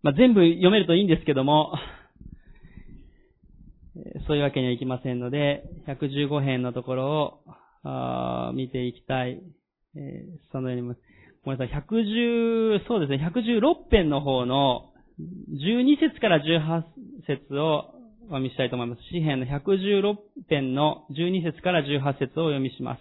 [0.02, 1.74] まあ、全部読めるといいんですけども、
[4.26, 7.40] そういうわけにはいきませんので、115編のところ
[7.84, 9.40] を見ていきたい。
[10.50, 10.96] そのように
[11.44, 16.82] ごめんなさい、110、そうですね、116編の方の12節から18
[17.26, 19.02] 節をお読みしたいと思います。
[19.12, 20.16] 詩編の116
[20.48, 23.00] 編の12節から18節をお読みします。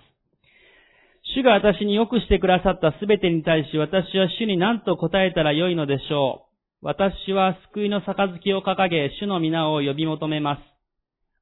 [1.36, 6.51] 主が私に良くしてくださったすべてに対し私は主に何と答えたらよいのでしょう。
[6.84, 10.62] 私は救いの杯を掲げ、主の皆を呼び求めます。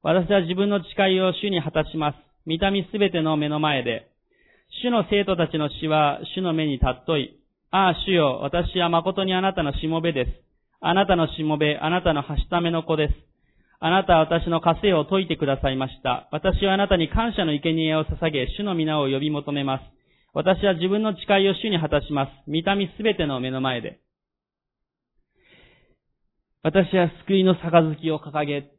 [0.02, 2.16] 私は自分の誓いを主に果たします。
[2.44, 4.10] 見た目すべての目の前で。
[4.82, 7.40] 主の生徒たちの死は主の目に尊い。
[7.70, 10.30] ああ、主よ、私は誠にあなたのしもべです。
[10.82, 13.14] あなたのしもべ、あなたのはしための子です。
[13.78, 16.28] あなたは私の枷を解いてくださいました。
[16.32, 19.84] 私はあなたに感謝の生贄を捧げ、主の皆を呼び求めます。
[20.34, 22.30] 私は自分の誓いを主に果たします。
[22.46, 24.00] 見た目すべての目の前で。
[26.62, 28.70] 私は救いの杯を掲げ、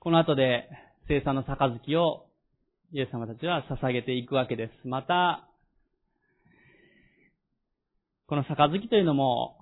[0.00, 0.68] この後で
[1.06, 2.26] 生産の杯を
[2.92, 4.88] イエス様たちは捧げていくわけです。
[4.88, 5.48] また、
[8.26, 9.56] この杯というのも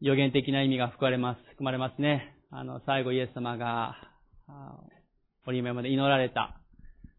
[0.00, 2.34] 予言的な意味が含まれます、含まれますね。
[2.50, 3.94] あの、最後イエス様が、
[5.46, 6.58] 折り目まで祈られた、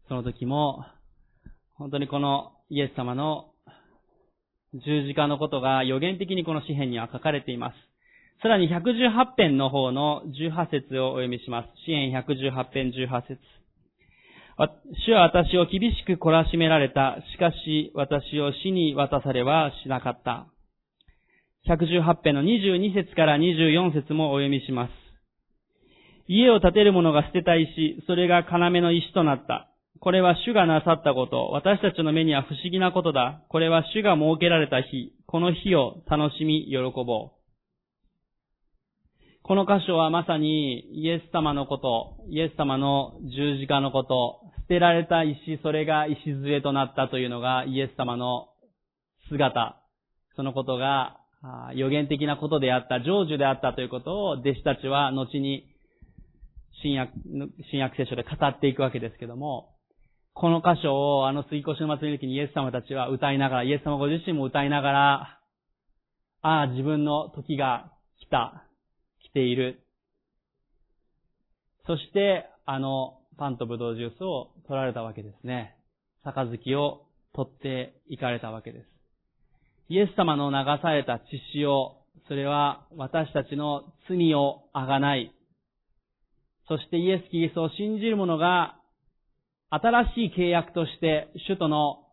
[0.08, 0.84] その時も、
[1.72, 3.54] 本当にこのイエス様の
[4.74, 7.74] 十字架のことが予言的にこの詩篇には書かれています。
[8.42, 11.68] さらに118編の方の18節をお読みします。
[11.86, 13.38] 詩篇118編18節
[14.58, 17.18] 主は私を厳しく懲らしめられた。
[17.34, 20.46] しかし私を死に渡されはしなかった。
[21.68, 24.90] 118編の22節から24節もお読みします。
[26.28, 29.68] 家を建てる者が捨てた石、それが要の石となった。
[30.00, 31.48] これは主がなさったこと。
[31.52, 33.42] 私たちの目には不思議なことだ。
[33.48, 35.12] これは主が設けられた日。
[35.26, 37.36] この日を楽しみ、喜ぼう。
[39.42, 48.48] この箇所はまさにイエス様のこと、イエス様の十字架のこと、捨てられた石、それが礎となったというのがイエス様の
[49.28, 49.80] 姿、
[50.34, 51.20] そのことが
[51.74, 55.68] 予言的なことであった、成就であったということを弟子たちは後に
[56.82, 57.12] 新約、
[57.70, 59.75] 新約聖書で語っていくわけですけども、
[60.38, 65.40] この箇所をあの水越の祭りの時にイエス様たちは歌いながら、イエス様ご自身も歌いながら、
[66.42, 68.66] ああ、自分の時が来た、
[69.24, 69.80] 来ている。
[71.86, 75.74] そして、あのパンとブドウジュースを取られたわけですね。
[76.22, 78.86] 杯を取っていかれたわけです。
[79.88, 81.96] イエス様の流された血潮、
[82.28, 85.32] それは私たちの罪をあがない。
[86.68, 88.76] そしてイエス・キリストを信じる者が
[89.70, 92.04] 新しい契約として主との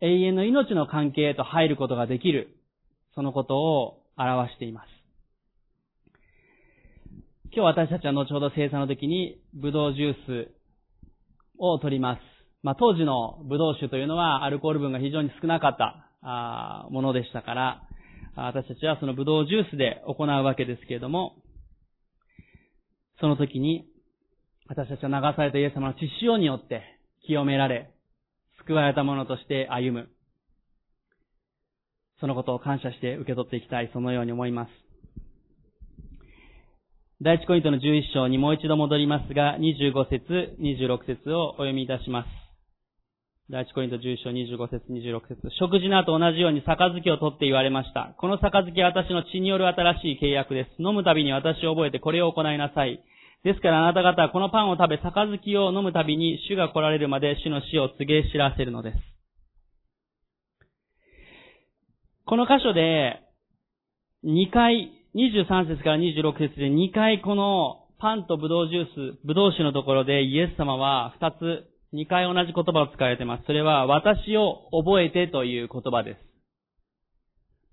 [0.00, 2.56] 永遠の命の関係へと入ることができる。
[3.14, 4.86] そのことを表しています。
[7.52, 10.14] 今日私たちは後ほど生産の時にブドウジュー
[10.48, 10.54] ス
[11.58, 12.20] を取ります。
[12.62, 17.82] まあ、当時のブドウ酒というのはアルコール分が非常に少なかったものでしたから、
[18.36, 21.36] 私たちはそのブドウジュースで行うわけですけれども、
[23.20, 23.86] その時に、
[24.70, 26.82] 私たちは流されたイエス様の血潮によって
[27.26, 27.90] 清められ、
[28.64, 30.08] 救われた者として歩む。
[32.20, 34.70] そのことを感謝して受け取っていきたい、そのように思います。
[37.20, 42.28] 第一コイントの11章にもう一度戻りますが、25節、26節をお読みいたします。
[43.50, 48.14] 第一コリント11章25節26節食事の後同じように杯を取って言われました。
[48.20, 50.80] この杯は私の血による新しい契約です。
[50.80, 53.02] 飲むたびに私を覚えてこれを行いなさい。
[53.44, 58.98] ですからあなた方はこのパンを食べ、杯を飲むたびに主が来られるまで主の死を告げ知らせるのです。
[62.26, 63.20] この箇所で、
[64.24, 73.44] 2回、23節から26節で2回このパンとブドウジュース、ブドウ酒のところでイエス様は2つ2回同じ言葉を使われています。
[73.46, 76.29] それは、私を覚えてという言葉です。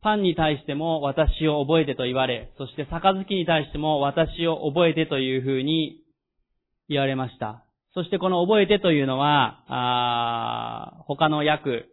[0.01, 6.01] パンに対しても私を覚えてと言われ、そして杯に対しても私を覚えてというふうに
[6.89, 7.63] 言われました。
[7.93, 11.85] そしてこの覚えてというのは、あ他の訳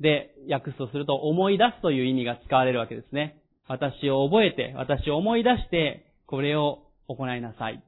[0.00, 3.42] で訳すとすると思い出すという意味が使われるわけですね。
[3.66, 7.82] 私を覚えて、私を思い出して、これを行いなさい。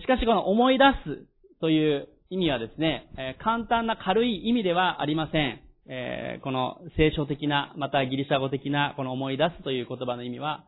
[0.00, 5.60] しかしこの思い出すという意味はですね、簡単な軽い意味ではありません。
[5.92, 10.64] えー、この聖書的な、またギリシャ語的な、この思い出すという言葉の意味は、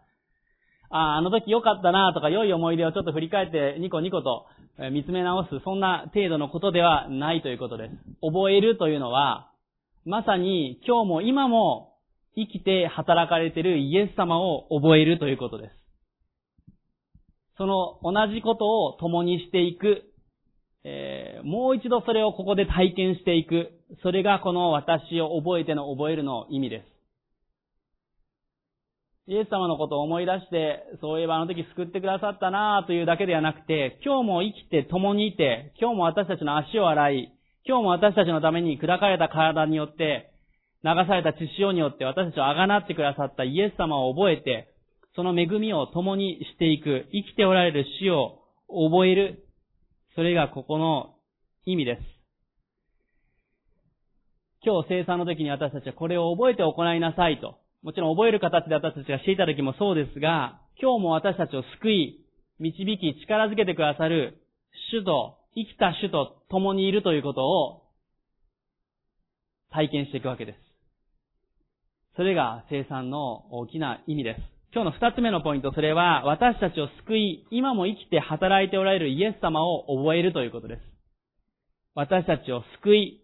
[0.91, 4.47] ああ、あの時良かったなとか良い思い出をちょっと振り返ってニコニコと
[4.91, 7.95] 見つめ直す、そんな程度のことではないということです。
[8.21, 9.53] 覚えるというのは、
[10.05, 11.95] まさに今日も今も
[12.35, 15.73] 生きて働かれているイエス様を覚えるということです。
[17.59, 20.12] その同じことを共にしていく
[20.85, 23.71] えー、もう一度それをここで体験していく。
[24.03, 26.93] それがこの私を覚えての覚えるの意味です。
[29.29, 37.33] イエス様のことを思い出して、そういえばあの時救ってくださったなというだけではなくて、今日も生きて共にいて、今日も私たちの足を洗い、
[37.65, 40.33] 今日も私たちのために砕かれた体によって、
[40.83, 44.75] 流された血潮によって私たちをあがなってくださったイエス様を覚えて、
[45.15, 49.45] その恵みを共にしていく、生きておられる死を覚える。
[50.15, 51.15] それがここの
[51.65, 52.03] 意味です。
[54.65, 57.59] 今日生産の時に私たちはこれを覚えて行いなさいと。
[57.83, 62.25] もちろん覚える形で私たちがしていた時もそうですが、今日も私たちを救い、
[62.61, 64.43] 導き、力づけてくださる
[64.93, 67.83] 主と、生きた主と共にいるということを
[69.71, 70.59] 体験していくわけです。
[72.17, 74.52] それが生産の大きな意味です。
[74.75, 80.81] 今日の二つ目のポイント、それは私たちを救い、今も生きて働いておられるイエス様を覚えるということです。
[81.95, 83.23] 私たちを救い、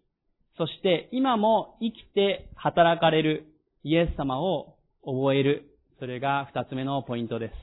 [0.59, 3.47] そして今も生きて働かれる
[3.83, 5.71] イエス様を覚える。
[5.99, 7.55] それが二つ目のポイントです。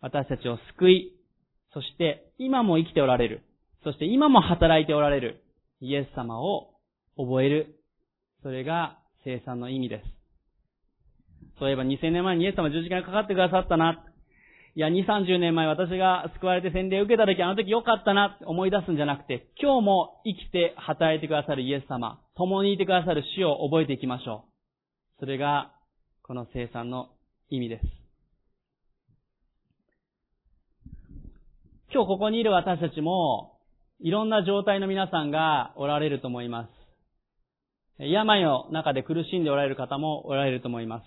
[0.00, 1.16] 私たちを救い、
[1.72, 3.42] そして今も生きておられる。
[3.82, 5.42] そして今も働いておられる
[5.80, 6.74] イエス様を
[7.16, 7.74] 覚える。
[8.44, 10.13] それが生産の意味です。
[11.58, 14.04] そういえば2000年前にイエス様十字架にかかってくださったな。
[14.76, 24.46] いや、2、30年前私が救われて洗礼を受けた時あの時良かったなって思い出すんじゃなくて、今日も生きて働いてくださるイエス様、共にいてくださる死を覚えていきましょ
[25.16, 25.20] う。
[25.20, 25.70] それが、
[26.22, 27.10] この生産の
[27.50, 27.86] 意味です。
[31.92, 33.60] 今日ここにいる私たちも、
[34.00, 38.04] いろんな状態の皆さんがおられると思います。
[38.04, 41.04] 病の中で苦しんでおられる方もおられると思います。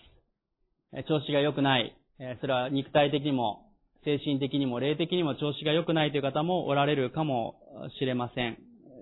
[1.07, 1.95] 調子が良くない。
[2.41, 3.63] それは肉体的にも、
[4.05, 7.55] 精神的にも、霊的にも調子が良くないという方もおられるかも
[7.99, 8.57] しれません。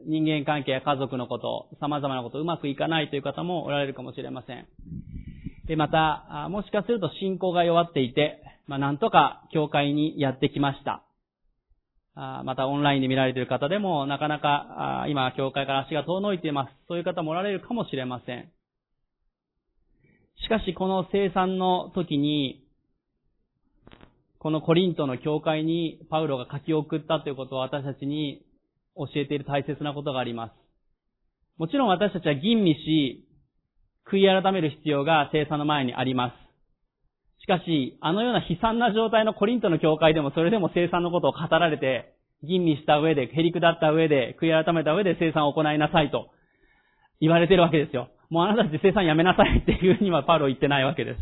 [0.08, 4.68] 人間関係や家族のこと、様々なことうまくいかないという方もおられるかもしれません。
[5.68, 11.04] で、また、もしかすると信仰が弱っていて、まあ、なんとか教会にやってきました。
[12.16, 16.72] またオンラインで見られている方でも、なかなか今、教会から足が遠のいています。
[16.88, 18.50] そういう方もおられるかもしれません。
[20.44, 22.64] しかし、この生産の時に、
[24.40, 28.46] このコリントの教会にパウロが書き送ったということを私たちに
[28.96, 30.52] 教えている大切なことがあります。
[31.58, 33.28] もちろん私たちは吟味し、
[34.08, 37.42] 悔い改める必要が生産の前にあります。
[37.42, 42.14] しかし、あのような悲惨な状態のコリントの教会でもそれでも生産のことを語られて、
[42.44, 46.30] 吟味した上で、へり下った上で、悔い改めた上で生産を行いなさいと
[47.20, 48.10] 言われているわけですよ。
[48.30, 51.20] もうあなたたち生産やめなさいっていうにはパウロ言ってないわけです。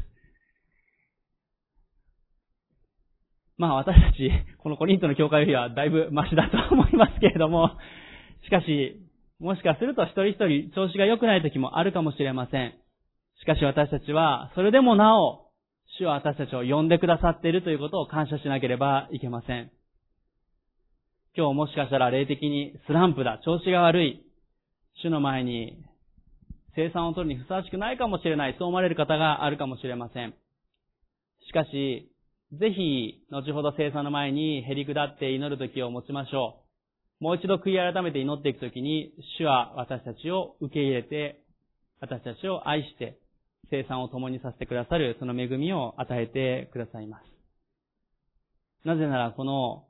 [3.58, 4.30] まあ私たち、
[4.60, 7.72] このコリントの教会よりはだいぶマシだと思いますけれども、
[8.46, 9.00] しかし、
[9.40, 12.74] もしかすると一人一人調子が良くない時もあるかもしれません。
[13.42, 15.50] しかし私たちは、それでもなお、
[16.00, 19.72] 主は私たちを呼んでくださっているということを感謝しなければいけません。
[21.36, 24.26] 今日もしかしたら霊的にスランプだ、調子が悪い、
[25.02, 25.78] 主の前に
[26.76, 30.34] 生産を取るにふさわしくないかもしれない、そう思われる方があるかもしれません。
[31.48, 32.10] しかし、
[32.54, 36.64] ぜひ、後ほど生産の前に減り下って祈る時を持ちましょ
[37.20, 37.24] う。
[37.24, 41.42] もう一度悔い改めて祈っていくときに、主は私たちを受け入れて、
[42.00, 43.18] 私たちを愛して、
[43.70, 47.24] 生産を共にさせてくださる、その恵みを与えてくださいます。
[48.86, 49.86] なぜなら、この、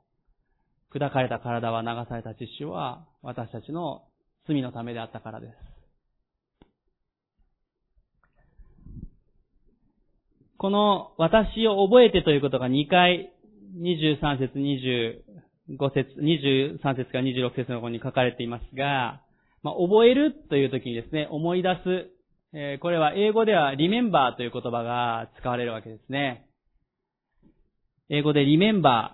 [0.94, 4.04] 砕かれた体は流された父は、私たちの
[4.46, 5.52] 罪のためであったからです。
[10.58, 13.32] この私を覚えてということが2回、
[13.80, 19.20] 23節、25節、23節から26節の方に書かれていますが、
[19.62, 22.10] まあ、覚えるという時にですね、思い出す、
[22.52, 26.46] えー、これは英語では remember という言葉が使われるわけですね。
[28.10, 29.10] 英語で remember、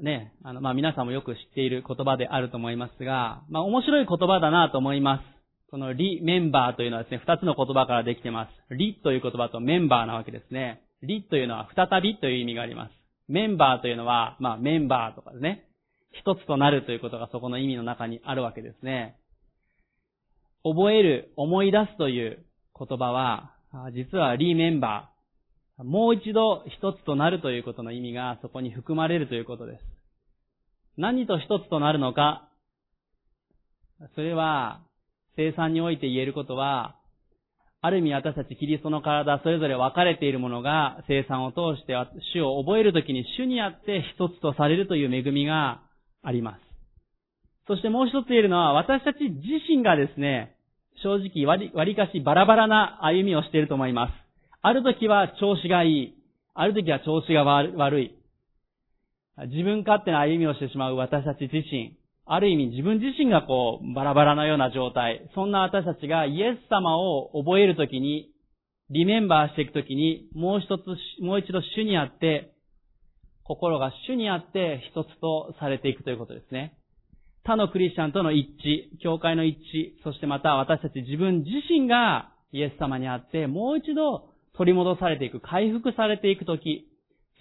[0.00, 5.33] ね、あの、まあ、皆さんもよく知っている言葉であると思いますが、まあ、面白い言葉だなと思います。
[5.74, 8.74] このリメンバーというのはですね、二つの言葉からできています。
[8.76, 10.80] リという言葉とメンバーなわけですね。
[11.02, 12.92] リというのは再びという意味があります。
[13.26, 15.66] メンバーというのは、まあメンバーとかですね。
[16.12, 19.16] 一つとなるということがそこの意味の中にあるわけですね。
[20.62, 22.46] 覚える、思い出すという
[22.78, 23.56] 言葉は、
[23.94, 25.82] 実はリメンバー。
[25.82, 29.84] もう一度一つとなるということの意味がそこに含まれるということです。
[30.96, 32.48] 何と一つとなるのか、
[34.14, 34.80] それは
[35.36, 36.96] 生産において言えることは、
[37.80, 41.94] ある意味私たちキリストの体、それぞれ分かれているものが生産を通して
[42.32, 45.82] 主を覚えるときに主にあって一つとされるという恵みが
[46.22, 46.60] あります。
[47.66, 50.56] そしてもう一つ言えるのは、私たち自身がですね、
[51.02, 54.12] 正直割りかしバラバラな歩みをしていると思います。
[54.62, 56.14] ある時は調子がいい。
[56.54, 58.14] ある時は調子が悪い。
[59.48, 61.98] 自分勝手な歩みをしてしまう私たち自身。
[62.26, 65.28] ある意味自分自身がこう、バラバラのような状態。
[65.34, 68.30] そんな私たちがイエス様を覚えるときに、
[68.90, 70.82] リメンバーしていくときに、もう一つ、
[71.22, 72.54] もう一度主にあって、
[73.44, 76.78] 心が主にあって一つとされていくということですね。
[77.44, 86.88] 他のクリスチャンとの一致、教会の一致、そしてまた私たち自分自身がイエス様にあって、もう一度取り戻されていく、回復されていくとき、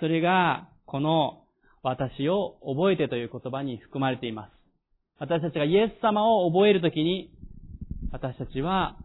[0.02, 1.40] それが、この、
[1.84, 4.62] 私を覚えてという言葉に含まれています。
[5.24, 7.32] 私たちがイエス様を覚えるときに、
[8.12, 8.98] 私たちは、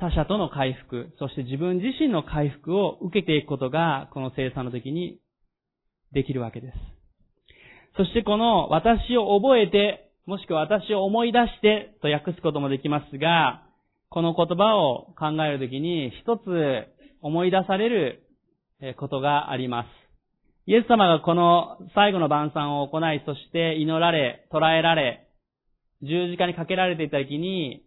[0.00, 5.20] 他者との回復、そして自分自身の回復を受けていくことが、この生産の時に
[6.12, 6.74] できるわけです。
[7.96, 13.62] そしてこの私を覚えて、もしくは私を思い出してと訳すこともできますが、
[14.08, 16.42] この言葉を考えるときに一つ
[17.22, 18.26] 思い出される
[18.98, 19.86] ことがあります。
[20.66, 25.25] イエス様がこの最後の晩餐を行い、そして祈られ、捕らえられ、
[26.02, 27.82] 十字架にかけられていたときに、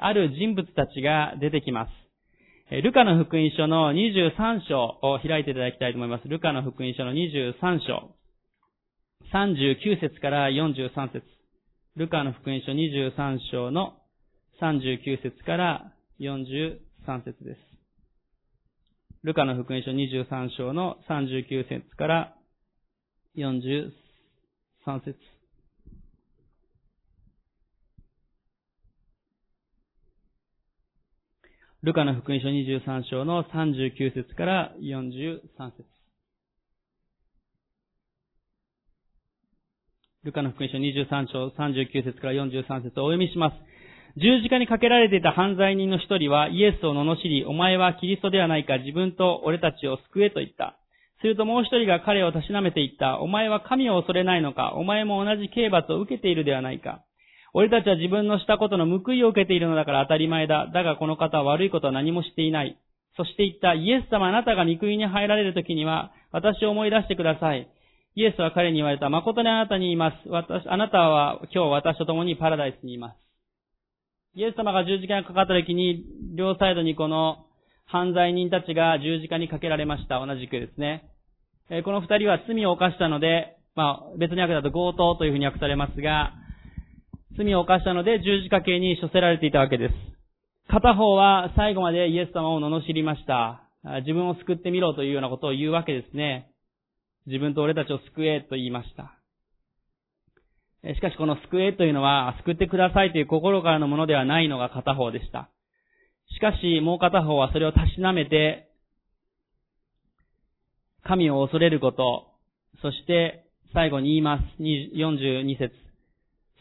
[0.00, 2.82] ある人物たちが出てきます。
[2.82, 6.28] ルカの福音書の23章を開いていただきたいと思います。
[6.28, 8.14] ルカの福音書の23章。
[9.32, 11.22] 39節から43節。
[11.96, 13.94] ルカの福音書23章の
[14.62, 17.60] 39節から43節です。
[19.24, 22.34] ルカの福音書23章の39節から
[23.36, 23.90] 43
[25.04, 25.39] 節。
[31.82, 35.40] ルカの福音書23章の39節から43
[35.78, 35.88] 節。
[40.24, 43.56] ルカの福音書23章39節から43節をお読みします。
[44.20, 50.76] 十字架にかけられていた犯罪人の一人はイエスを罵り、お前はキリストではないか、自分と俺たちを救えと言った。
[51.22, 53.20] するともう一人が彼をたしなめて言った。
[53.20, 57.02] お前は神を恐れないのかお前も同じ刑罰を受けているではないか
[57.52, 60.70] 俺たちは自分のしたことの報いを受けているのだから当たり前だ。
[60.72, 62.78] だがこの方は悪いことは何もしていない。
[63.16, 67.68] そして言った、イエス様あなたが御国に入られる時には、私を思い出してください。
[68.14, 69.08] イエスは彼に言われた。
[69.08, 70.28] 誠にあなたに言います。
[70.28, 73.16] 私、あなたは今日私と共にパラダイスにいます。
[74.34, 76.04] イエス様が十字架にかかった時に、
[76.36, 77.46] 両サイドにこの
[77.86, 80.24] 犯罪人たちが十字架にかけられました。
[80.24, 81.10] 同じくですね。
[81.84, 86.34] この二人は罪を犯したので、まあ別に訳だと強盗というふうに訳されますが、
[87.36, 89.94] 罪を犯したので十字架刑に処せられていたわけです。
[90.68, 93.62] 片方は最後までイエス様を罵りました。
[94.02, 96.50] 自分を救ってみろというようなことを言うわけですね。
[97.26, 99.16] 自分と俺たちを救えと言いました。
[100.94, 105.50] しかしこの救えというのは、救ってくださいという心からのものではないのが片方でした。
[106.32, 108.70] しかし、もう片方はそれをたしなめて、
[111.02, 112.28] 神を恐れること、
[112.82, 114.62] そして最後に言います。
[114.62, 115.74] 42節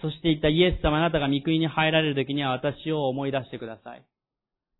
[0.01, 4.03] そして言ったイエス様あなたが御国に入られる時には私を思い出してください。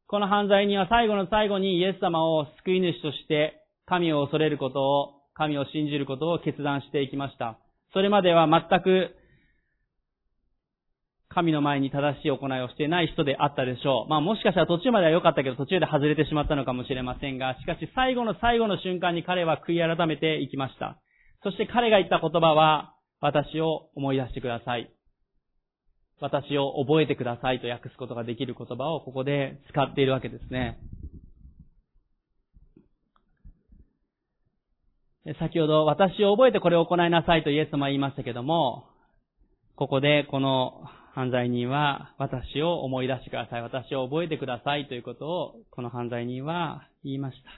[0.08, 7.58] この犯罪人は最後の最後にイエス様を救い主として神を恐れることを、神を信じることを決断していきました。
[7.94, 9.16] それまでは全く
[11.30, 14.10] 神の前に正しい行いをしていない人であったでしょう。
[14.10, 20.98] まあもしかしたら途中までは良かったけど途中で外れてしまったのかもしれませんが、しかし最後の最後の瞬間に彼は悔い改めていきました。
[21.44, 24.90] そして彼が言った言葉は、私を思い出してください。
[26.22, 30.80] 私を覚えてくださいと訳すことができる言葉をここで使っているわけですね。
[35.40, 38.86] 先ほど私を覚えてこれを行いなさいとイエス様は言いましたけども、
[39.76, 43.62] ここでこの犯罪人は私を思い出してください。
[43.62, 47.50] 私を覚えてくださいということをこの犯罪人は言いました。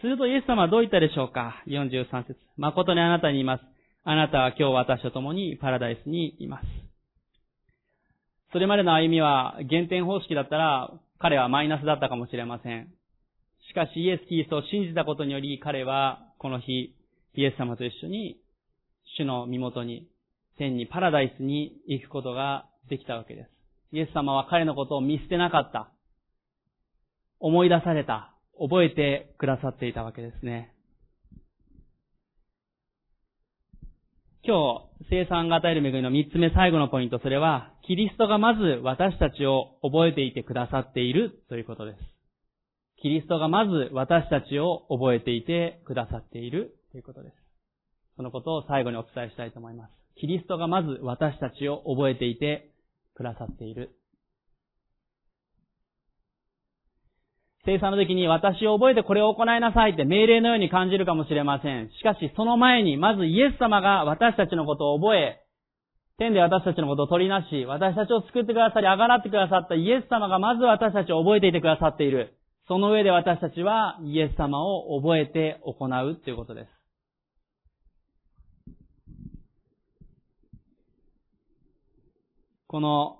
[0.00, 3.64] するとイエス様はどう言ったでしょうか ?43 節誠にあなたに言います。
[4.04, 6.91] あなたは今日私と共にパラダイスにいます。
[8.52, 12.88] それまでの歩みは減点方式だったら彼はマイナスだったかもしれません。
[13.68, 16.94] しかしイエス・キリストを信じたことにより彼はこの日
[17.34, 18.38] イエス様と一緒に
[19.18, 20.06] 主の身元に
[20.58, 23.50] 天にパラダイスに行くことができたわけです。
[23.92, 25.90] イエス様は彼のことを見捨てなかった。
[27.40, 28.34] 思い出された。
[28.58, 30.72] 覚えてくださっていたわけですね。
[34.44, 41.98] 今日、生産が与える恵みの三つ目最後のポイント、それは、キリストがまず私たちを覚えていてくださっているということです。
[43.02, 47.34] キリストがまず私たちを覚えていてくださっているということです。
[48.16, 49.90] そのことを最後にお伝えしたいと思います。
[50.20, 52.70] キリストがまず私たちを覚えていて
[53.16, 53.90] くださっている。
[57.64, 61.90] 生産の時に私を覚えてこれを行いなさいって命令のように感じるかもしれません。
[61.90, 65.42] しかしその前にまずイエス様が私たちのことを覚え
[66.22, 72.38] 天で私たちのことを取りなし、私たちを救ってくださり、あがなってくださったイエス様がまず私たちを覚えていてくださっている。
[72.68, 76.68] その上で私たちはイエス様を覚えて行うということです。
[82.68, 83.18] この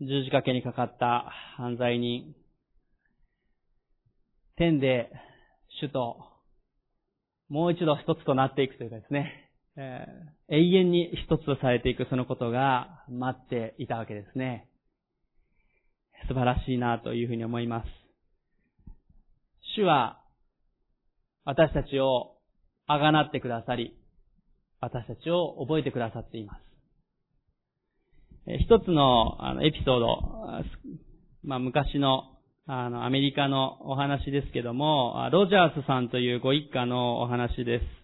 [0.00, 2.32] 十字架けにかかった犯罪人、
[4.54, 5.10] 天で
[5.80, 6.18] 主と
[7.48, 14.68] もう一度一つとなっていくというかですね、えー、永遠に一つとされていくそのことが待っていたわけですね。
[16.28, 17.86] 素晴らしいなというふうに思います。
[19.76, 20.20] 主は
[21.44, 22.36] 私たちを
[22.86, 23.96] あがなってくださり、
[24.80, 26.60] 私たちを覚えてくださっています。
[28.46, 30.06] 一つのエピソード、
[31.42, 32.30] まあ、昔の
[32.66, 38.03] あのアメリカのお話ですけども、ロジャースさんというご一家のお話です。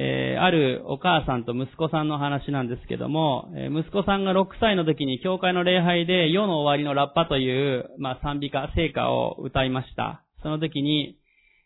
[0.00, 10.22] えー、あるお母さんと息子さんの話なんですけども、えー、息子さんが6歳の時に教会の礼拝で世の終わりのラッパという、まあ、賛美歌、聖歌を歌いました。
[10.44, 11.18] その時に、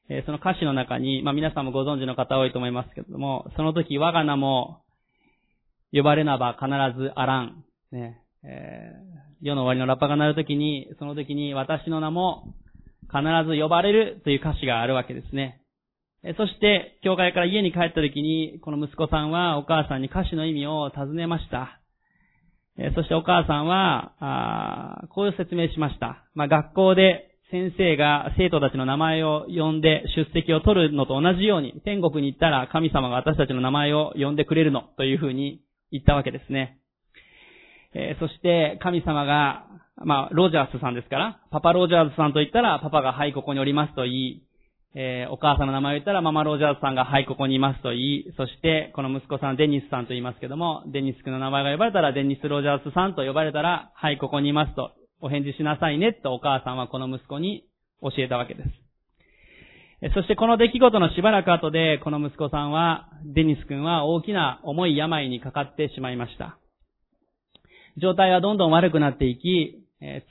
[0.08, 4.80] えー、その歌詞の中に、まあ、皆さんもご存知の方多いと思いますけども、その時我が名も
[5.92, 6.68] 呼ばれなば必
[6.98, 7.64] ずあらん。
[7.92, 12.54] ね、えー、世の終わりのラッパが鳴る時に、その時に私の名も
[13.10, 15.61] 必ず呼ばれるという歌詞があるわけですね。
[16.36, 21.80] そして、教会から家に帰った時に、この息子さんはお母さんに歌詞の意味を尋ねました。
[22.94, 26.24] そしてお母さんは、こういう説明しました。
[26.34, 35.60] まあ、学校で先生が生徒たちの名前を呼んで出席を取るのと同じように、天国に行ったら神様が私たちの名前を呼んでくれるのというふうに
[35.90, 36.78] 言ったわけですね。
[37.94, 39.66] えそして神様が、
[40.04, 44.42] まあ、ロジャースさんですから、パパロジャースさんと言ったら、パパがはい、ここにおりますと言い、
[44.94, 54.90] えー、お母さんの名前を言ったら、ママロジャースさんが、はい、ここにいますと言い、そして、この息子さん、デニスさんと言いますけども、デニス君の名前が呼ばれたら、デニス・ロジャースさんと呼ばれたら、はい、ここにいますと、
[55.22, 57.64] お返事しなさいね、とお母さんはこの息子に
[58.02, 58.68] 教えたわけです。
[60.14, 66.58] そしてこの出来事のしばらく後で、この息子さんは、デニス君は大きな重い病にかかってしまいました。
[67.96, 69.78] 状態はどんどん悪くなっていき、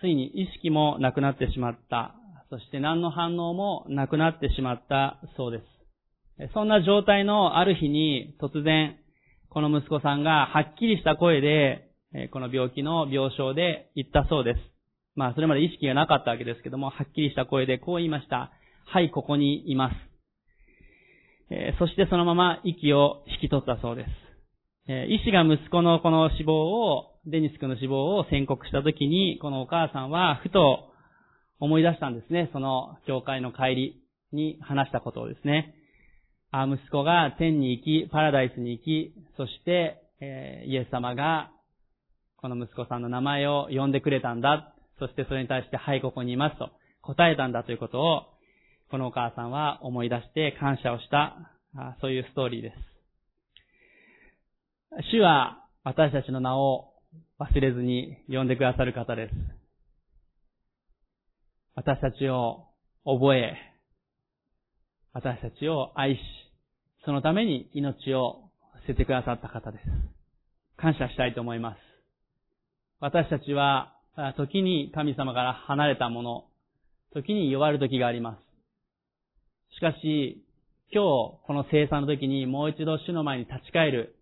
[0.02, 2.16] ついに意識もなくなってしまった。
[2.52, 5.60] そして何の反応もなくなってしまったそうで
[6.40, 6.54] す。
[6.54, 8.98] そんな状態のある日に突然、
[9.50, 11.88] この息子さんがはっきりした声で、
[12.32, 14.60] この病気の病床で言ったそうです。
[15.16, 18.52] まあ、それまで意識がなかったわけですけども、はっきりした声でこう言いました。
[18.86, 19.96] はい、ここにいます。
[21.80, 24.10] そしてそのまま息を引き取ったそうです。
[25.10, 30.91] 医師が息子のこの死亡を、デニス君の死亡を宣告したときに、このお母さんはふと
[31.62, 32.50] 思い出したんですね。
[32.52, 34.04] その教会の帰り
[34.34, 35.76] に話したことをですね。
[36.50, 41.52] あ息子が天に行き、パラダイスに行き、そして、え、イエス様が
[42.38, 44.74] この息子さんの名前を呼んでくれたんだ。
[44.98, 46.72] そしてそれに対して、はい、ここにいますと
[47.04, 48.24] 答えたんだということを、
[48.90, 52.76] このお母さんは思い出して感謝をした、あそういうストーリーです。
[55.12, 56.94] 主は私たちの名を
[57.40, 59.61] 忘れずに呼んでくださる方です。
[61.74, 62.66] 私たちを
[63.06, 63.56] 覚え、
[65.14, 66.20] 私たちを愛し、
[67.06, 68.50] そのために命を
[68.82, 69.84] 捨ててくださった方です。
[70.76, 71.78] 感謝したいと思います。
[73.00, 73.94] 私たちは、
[74.36, 76.46] 時に神様から離れたもの、
[77.14, 79.76] 時に弱る時があります。
[79.78, 80.44] しかし、
[80.94, 84.16] 今日、この生産の時にもう一度主の前に立ち返る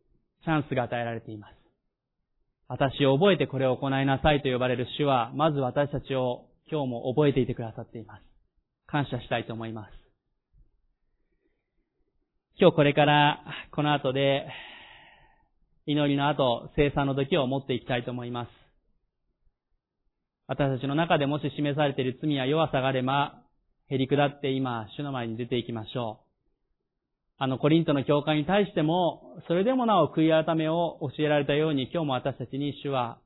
[0.44, 1.54] チャンスが与えられています。
[2.68, 8.22] 私を覚えてこれを行いなさいと呼ばれる主は、まず私たちを今日も覚えていてくださっています。
[8.88, 9.92] 感謝したいと思います。
[12.60, 14.48] 今日これからこの後で
[15.86, 18.50] 祈りの後、生産の時を持っていきたいと思います。
[20.46, 23.42] 私たちの中でもし示されている罪や弱さがあれば、
[23.90, 26.30] 減り下って今、主の前に出ていきましょう。
[27.40, 33.18] あのコリントの教会に対しても、それでもなお悔い改めを教えられたように、今日も私たちに主は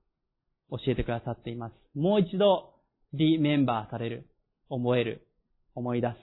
[0.69, 1.73] 教えてくださっています。
[1.97, 2.72] もう一度、
[3.13, 4.27] リメンバーされる、
[4.69, 5.27] 思える、
[5.75, 6.15] 思い出す。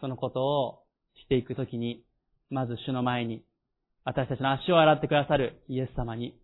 [0.00, 0.82] そのことを
[1.22, 2.02] していくときに、
[2.50, 3.44] まず主の前に、
[4.04, 6.36] 私たちの足を洗ってくださるイエス様に、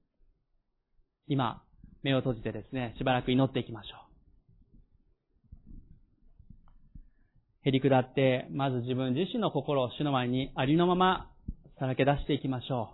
[1.26, 1.62] 今、
[2.04, 3.96] 目を閉じてですね、しばらく祈っていきましょ
[7.64, 7.68] う。
[7.68, 11.30] へり下って、まず自分自身の心を主の前にありのまま
[11.80, 12.90] さらけ出していきましょ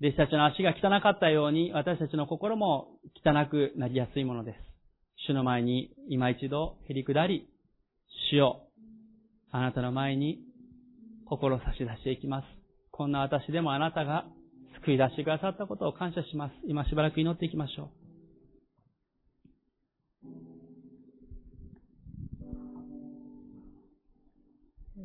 [0.00, 0.06] う。
[0.06, 4.73] 弟子たちの足が汚かったように、私たちの心も汚くなりやすいものです。
[5.26, 7.48] 主の前に今一度へり下り、
[8.30, 8.68] 主よ、
[9.50, 10.38] あなたの前に
[11.26, 12.44] 心差し出していきます。
[12.90, 14.26] こんな私でもあなたが
[14.84, 16.54] 救い出してくださったことを感謝します。
[16.66, 18.04] 今しばらく祈っていきましょう。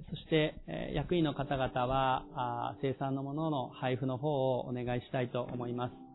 [0.09, 0.55] そして、
[0.93, 6.08] 役員の方々は、生産のものの配布の方をお願いしたいと思います。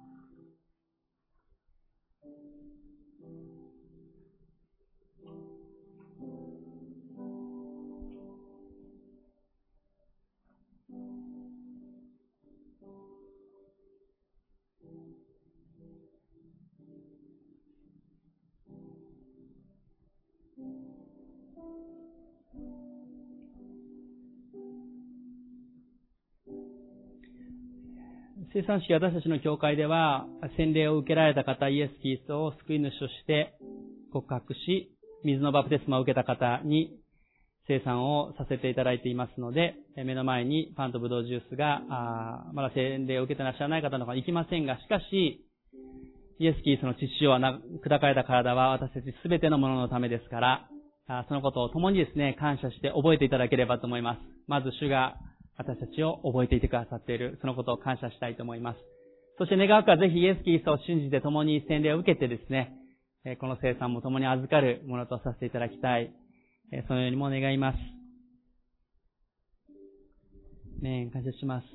[28.54, 33.52] 生産式私たちの教会では、洗礼を受けられた方、イエス・キリストを救い主として
[34.12, 34.94] 告白し、
[35.24, 36.96] 水のバプテスマを受けた方に
[37.66, 41.82] 生産をさせていただいていますので、目の前にパンとブドウジュースが、
[42.52, 45.44] まだ洗礼を受けてらっしゃらない方の方は行きませんが、しかし、
[46.38, 47.40] イエス・キリストの血潮は
[47.84, 50.68] 砕かれた体は私たちすべてのもののためですから、
[51.26, 54.20] そのことを共にですね、感謝して覚えていただければと思います。
[54.46, 55.16] まず主が
[55.56, 58.78] 私たちを覚えていてくださっている、そのことを感謝したいと思います。
[59.38, 62.76] そして願うかぜひイエス・キリストを信じて共に洗礼を受けてですね、
[63.40, 66.12] この生産も共に預かるものとさせていただきたい。
[66.88, 67.78] そのようにも願います。
[70.82, 71.66] ね感謝します。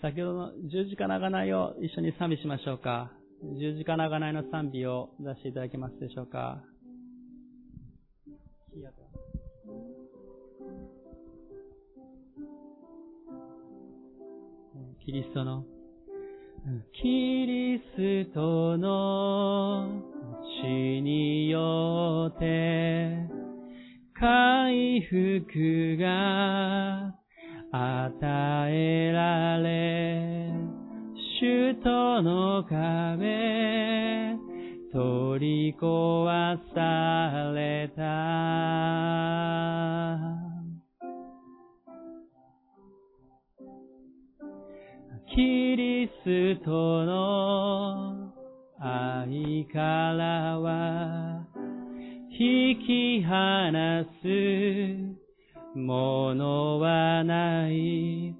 [0.00, 3.12] 先ほどの十字架の贖いを一緒に賛美しましょうか。
[3.60, 6.62] 十字架の贖いの賛美を出していただけますでしょうか。
[15.06, 15.64] キリストの、
[17.00, 20.02] キリストの
[20.60, 20.66] 血
[21.00, 23.16] によって
[24.18, 27.14] 回復が
[27.70, 30.50] 与えられ、
[31.40, 34.34] 主との壁
[34.92, 40.35] 取り壊された。
[46.26, 46.70] スト
[47.06, 48.32] の
[48.80, 51.46] 愛からは
[52.36, 58.34] 引き離すものはない。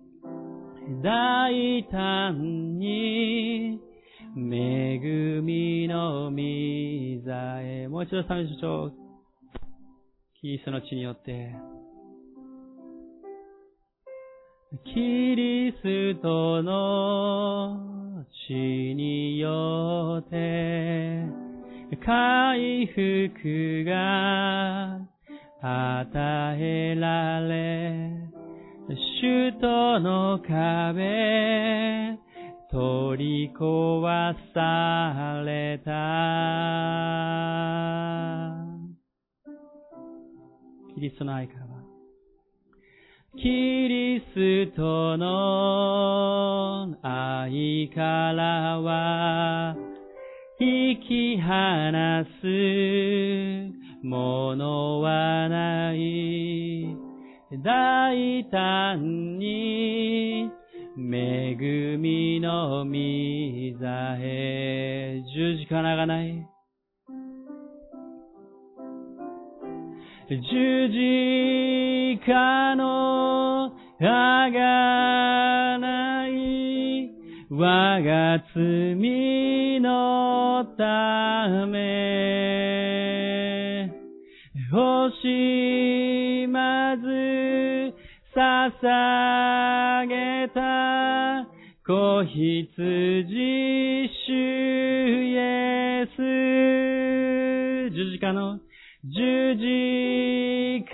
[1.00, 3.78] 大胆に
[4.36, 4.98] 恵
[5.42, 7.86] みの御座へ。
[7.86, 8.92] もう一度賛美しましょう。
[10.40, 11.54] キリストの血によって。
[14.84, 15.00] キ
[15.36, 21.24] リストの血によって
[22.04, 25.00] 回復が
[25.60, 28.10] 与えられ、
[29.20, 32.18] 主との壁
[32.70, 35.90] 取り壊された。
[40.94, 41.65] キリストの愛から
[43.38, 48.00] キリストの愛か
[48.32, 49.76] らは
[50.58, 52.46] 引き離す
[54.02, 56.96] ものはない。
[57.62, 60.50] 大胆に
[60.98, 62.92] 恵みの御
[63.78, 66.55] 座へ十字架がない。
[70.28, 70.42] 十字
[72.26, 73.70] 架の
[74.00, 77.12] あがない
[77.48, 78.60] 我が罪
[79.80, 83.88] のため
[84.72, 87.06] 惜しまず
[88.34, 91.46] 捧げた
[91.86, 94.32] 子羊主
[95.22, 96.18] イエス
[97.94, 98.58] 十字架の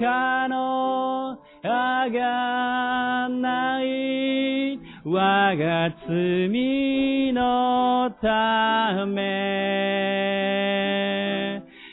[0.03, 9.23] 字架のあがない我が罪のため。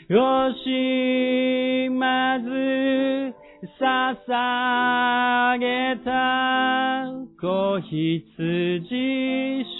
[0.10, 0.16] 惜
[1.86, 2.50] しまず
[3.80, 6.10] 捧げた
[7.40, 8.42] 子羊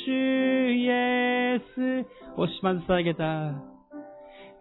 [0.06, 1.82] 主イエス。
[2.38, 3.24] 惜しまず捧げた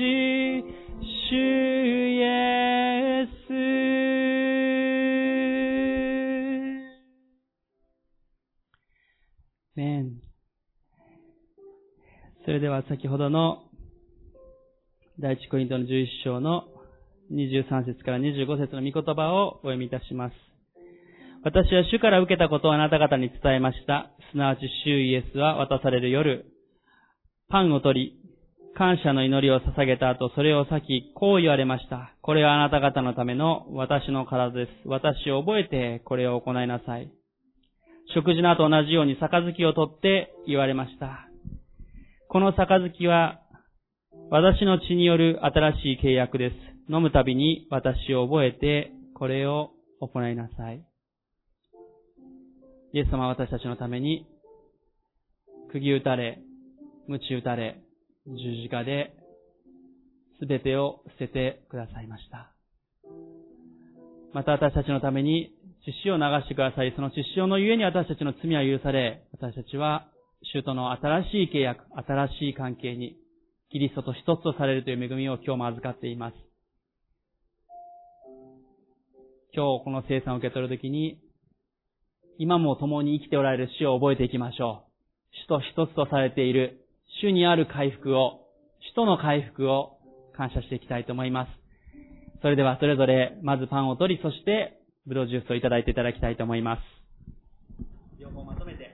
[1.28, 3.52] 主イエス。
[9.76, 10.12] メン。
[12.46, 13.64] それでは先ほどの
[15.20, 16.64] 第一コリントの11章の
[17.30, 20.55] 23節から25節の御言葉をお読みいたします。
[21.44, 24.10] 私は主から受けたことをあなた方に伝えました。
[24.32, 26.46] すなわち主イエスは渡される夜、
[27.48, 28.26] パンを取り、
[28.76, 32.12] 感謝の祈りを捧げた後、それを裂き、こう言われました。
[32.20, 34.70] これはあなた方のための私の体です。
[34.84, 37.10] 私を覚えてこれを行いなさい。
[38.14, 41.28] 食事の後同じように杯を取って言われました。
[42.28, 43.40] この杯は
[44.30, 46.54] 私の血による新しい契約です。
[46.92, 49.70] 飲むたびに私を覚えて、これを
[50.00, 50.84] 行いなさい。
[52.96, 54.26] イエス様は私たちのために、
[55.70, 56.40] 釘打たれ、
[57.08, 57.82] 鞭打たれ、
[58.26, 59.12] 十字架で、
[60.40, 62.54] すべてを捨ててくださいました。
[64.32, 65.52] また私たちのために、
[65.84, 66.94] 血潮を流してください。
[66.96, 70.08] その血潮のゆえに私たちの罪は許され、私たちは、
[70.54, 73.18] 主との新しい契約、新しい関係に
[73.70, 76.34] キリストと一つとされるという恵みを今日も預かっています。
[79.52, 81.20] 今日この生産を受け取るときに、
[82.38, 84.86] 今も共に生きておられる主を覚えていきましょう。
[85.44, 86.86] 主と一つとされている、
[87.22, 88.40] 主にある回復を、
[88.92, 89.98] 主との回復を
[90.36, 91.50] 感謝していきたいと思います。
[92.42, 96.82] それではそれぞれ、まずパンを取り、そして、ブドウジュースをいただいていただきたいと思います。
[98.20, 98.85] 両方まとめて。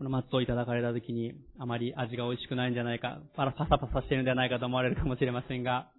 [0.00, 5.90] このマットをいただかれた時に、あまり味が美味しくないんじゃないか、パラパサパサしてるんじゃないかと思われるかもしれませんが、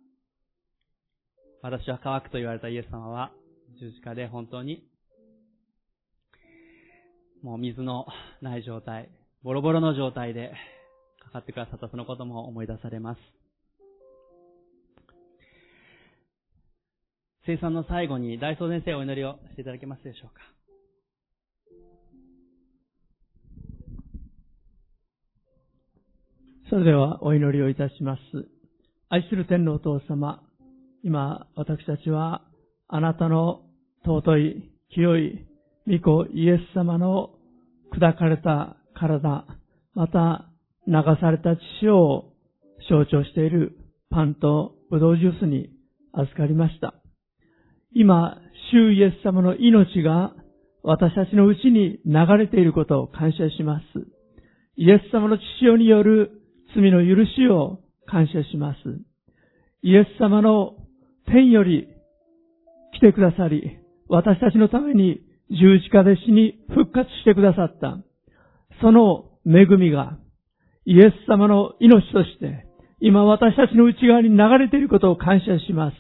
[1.62, 3.32] 私は乾くと言われたイエス様は、
[3.80, 4.84] 十字架で本当に、
[7.44, 8.08] もう水の
[8.42, 9.08] ない状態、
[9.44, 10.52] ボロボロの状態で、
[11.24, 13.20] かかってくださったそのことも思い出されます。
[17.46, 20.42] 生産の最後に大僧先生お祈りをしていただけますでしょうか。
[26.72, 28.22] それではお祈りをいたします。
[29.10, 30.42] 愛する天皇お父様、
[31.04, 32.44] 今私たちは
[32.88, 33.64] あなたの
[34.06, 35.46] 尊い、清い、
[35.86, 37.32] 御子イエス様の
[37.94, 39.46] 砕かれた体、
[39.96, 40.46] また
[40.88, 42.32] 流された血を
[42.90, 43.78] 象徴している
[44.10, 45.72] パンとブドウジュースに
[46.14, 46.94] 預かりました。
[47.94, 48.38] 今、
[48.72, 50.34] 主イエス様の命が
[50.84, 53.84] 私たちのうちに流れていることを感謝します。
[54.78, 56.38] イエス様の血潮による
[56.76, 58.78] 罪の許しを感謝します。
[59.84, 60.76] イエス様の
[61.26, 61.88] 天より
[62.94, 67.98] 来てくださり、私たちのために十字架で死に復活してくださった。
[68.82, 70.18] その恵みが
[70.86, 72.66] イエス様の命として
[73.00, 75.96] 今私たちの内側に流れていることを感謝します。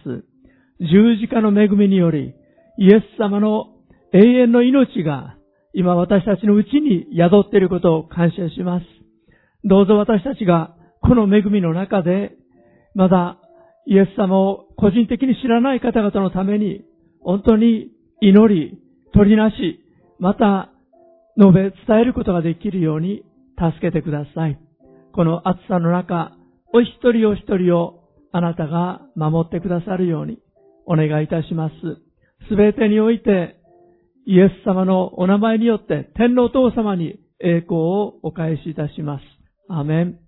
[0.79, 2.33] 十字架の恵みにより
[2.77, 3.67] イエス様の
[4.13, 5.37] 永遠の命が
[5.73, 9.00] 今私たちのうちに宿っていることを感謝します。
[9.63, 12.35] どうぞ私たちがこの恵みの中で、
[12.95, 13.37] まだ
[13.85, 16.83] イエス様を個人的に知らない方々のために、
[17.21, 17.89] 本当に
[18.21, 18.79] 祈り、
[19.13, 19.83] 取りなし、
[20.19, 20.71] また
[21.37, 23.23] 述べ伝えることができるように
[23.57, 24.59] 助けてください。
[25.13, 26.33] この暑さの中、
[26.73, 28.01] お一人お一人を
[28.31, 30.39] あなたが守ってくださるように
[30.85, 31.73] お願いいたします。
[32.49, 33.57] すべてにおいて、
[34.25, 39.23] イエス様のお名前によって天皇父様に栄光をお返しいたします。
[39.73, 40.20] アメン。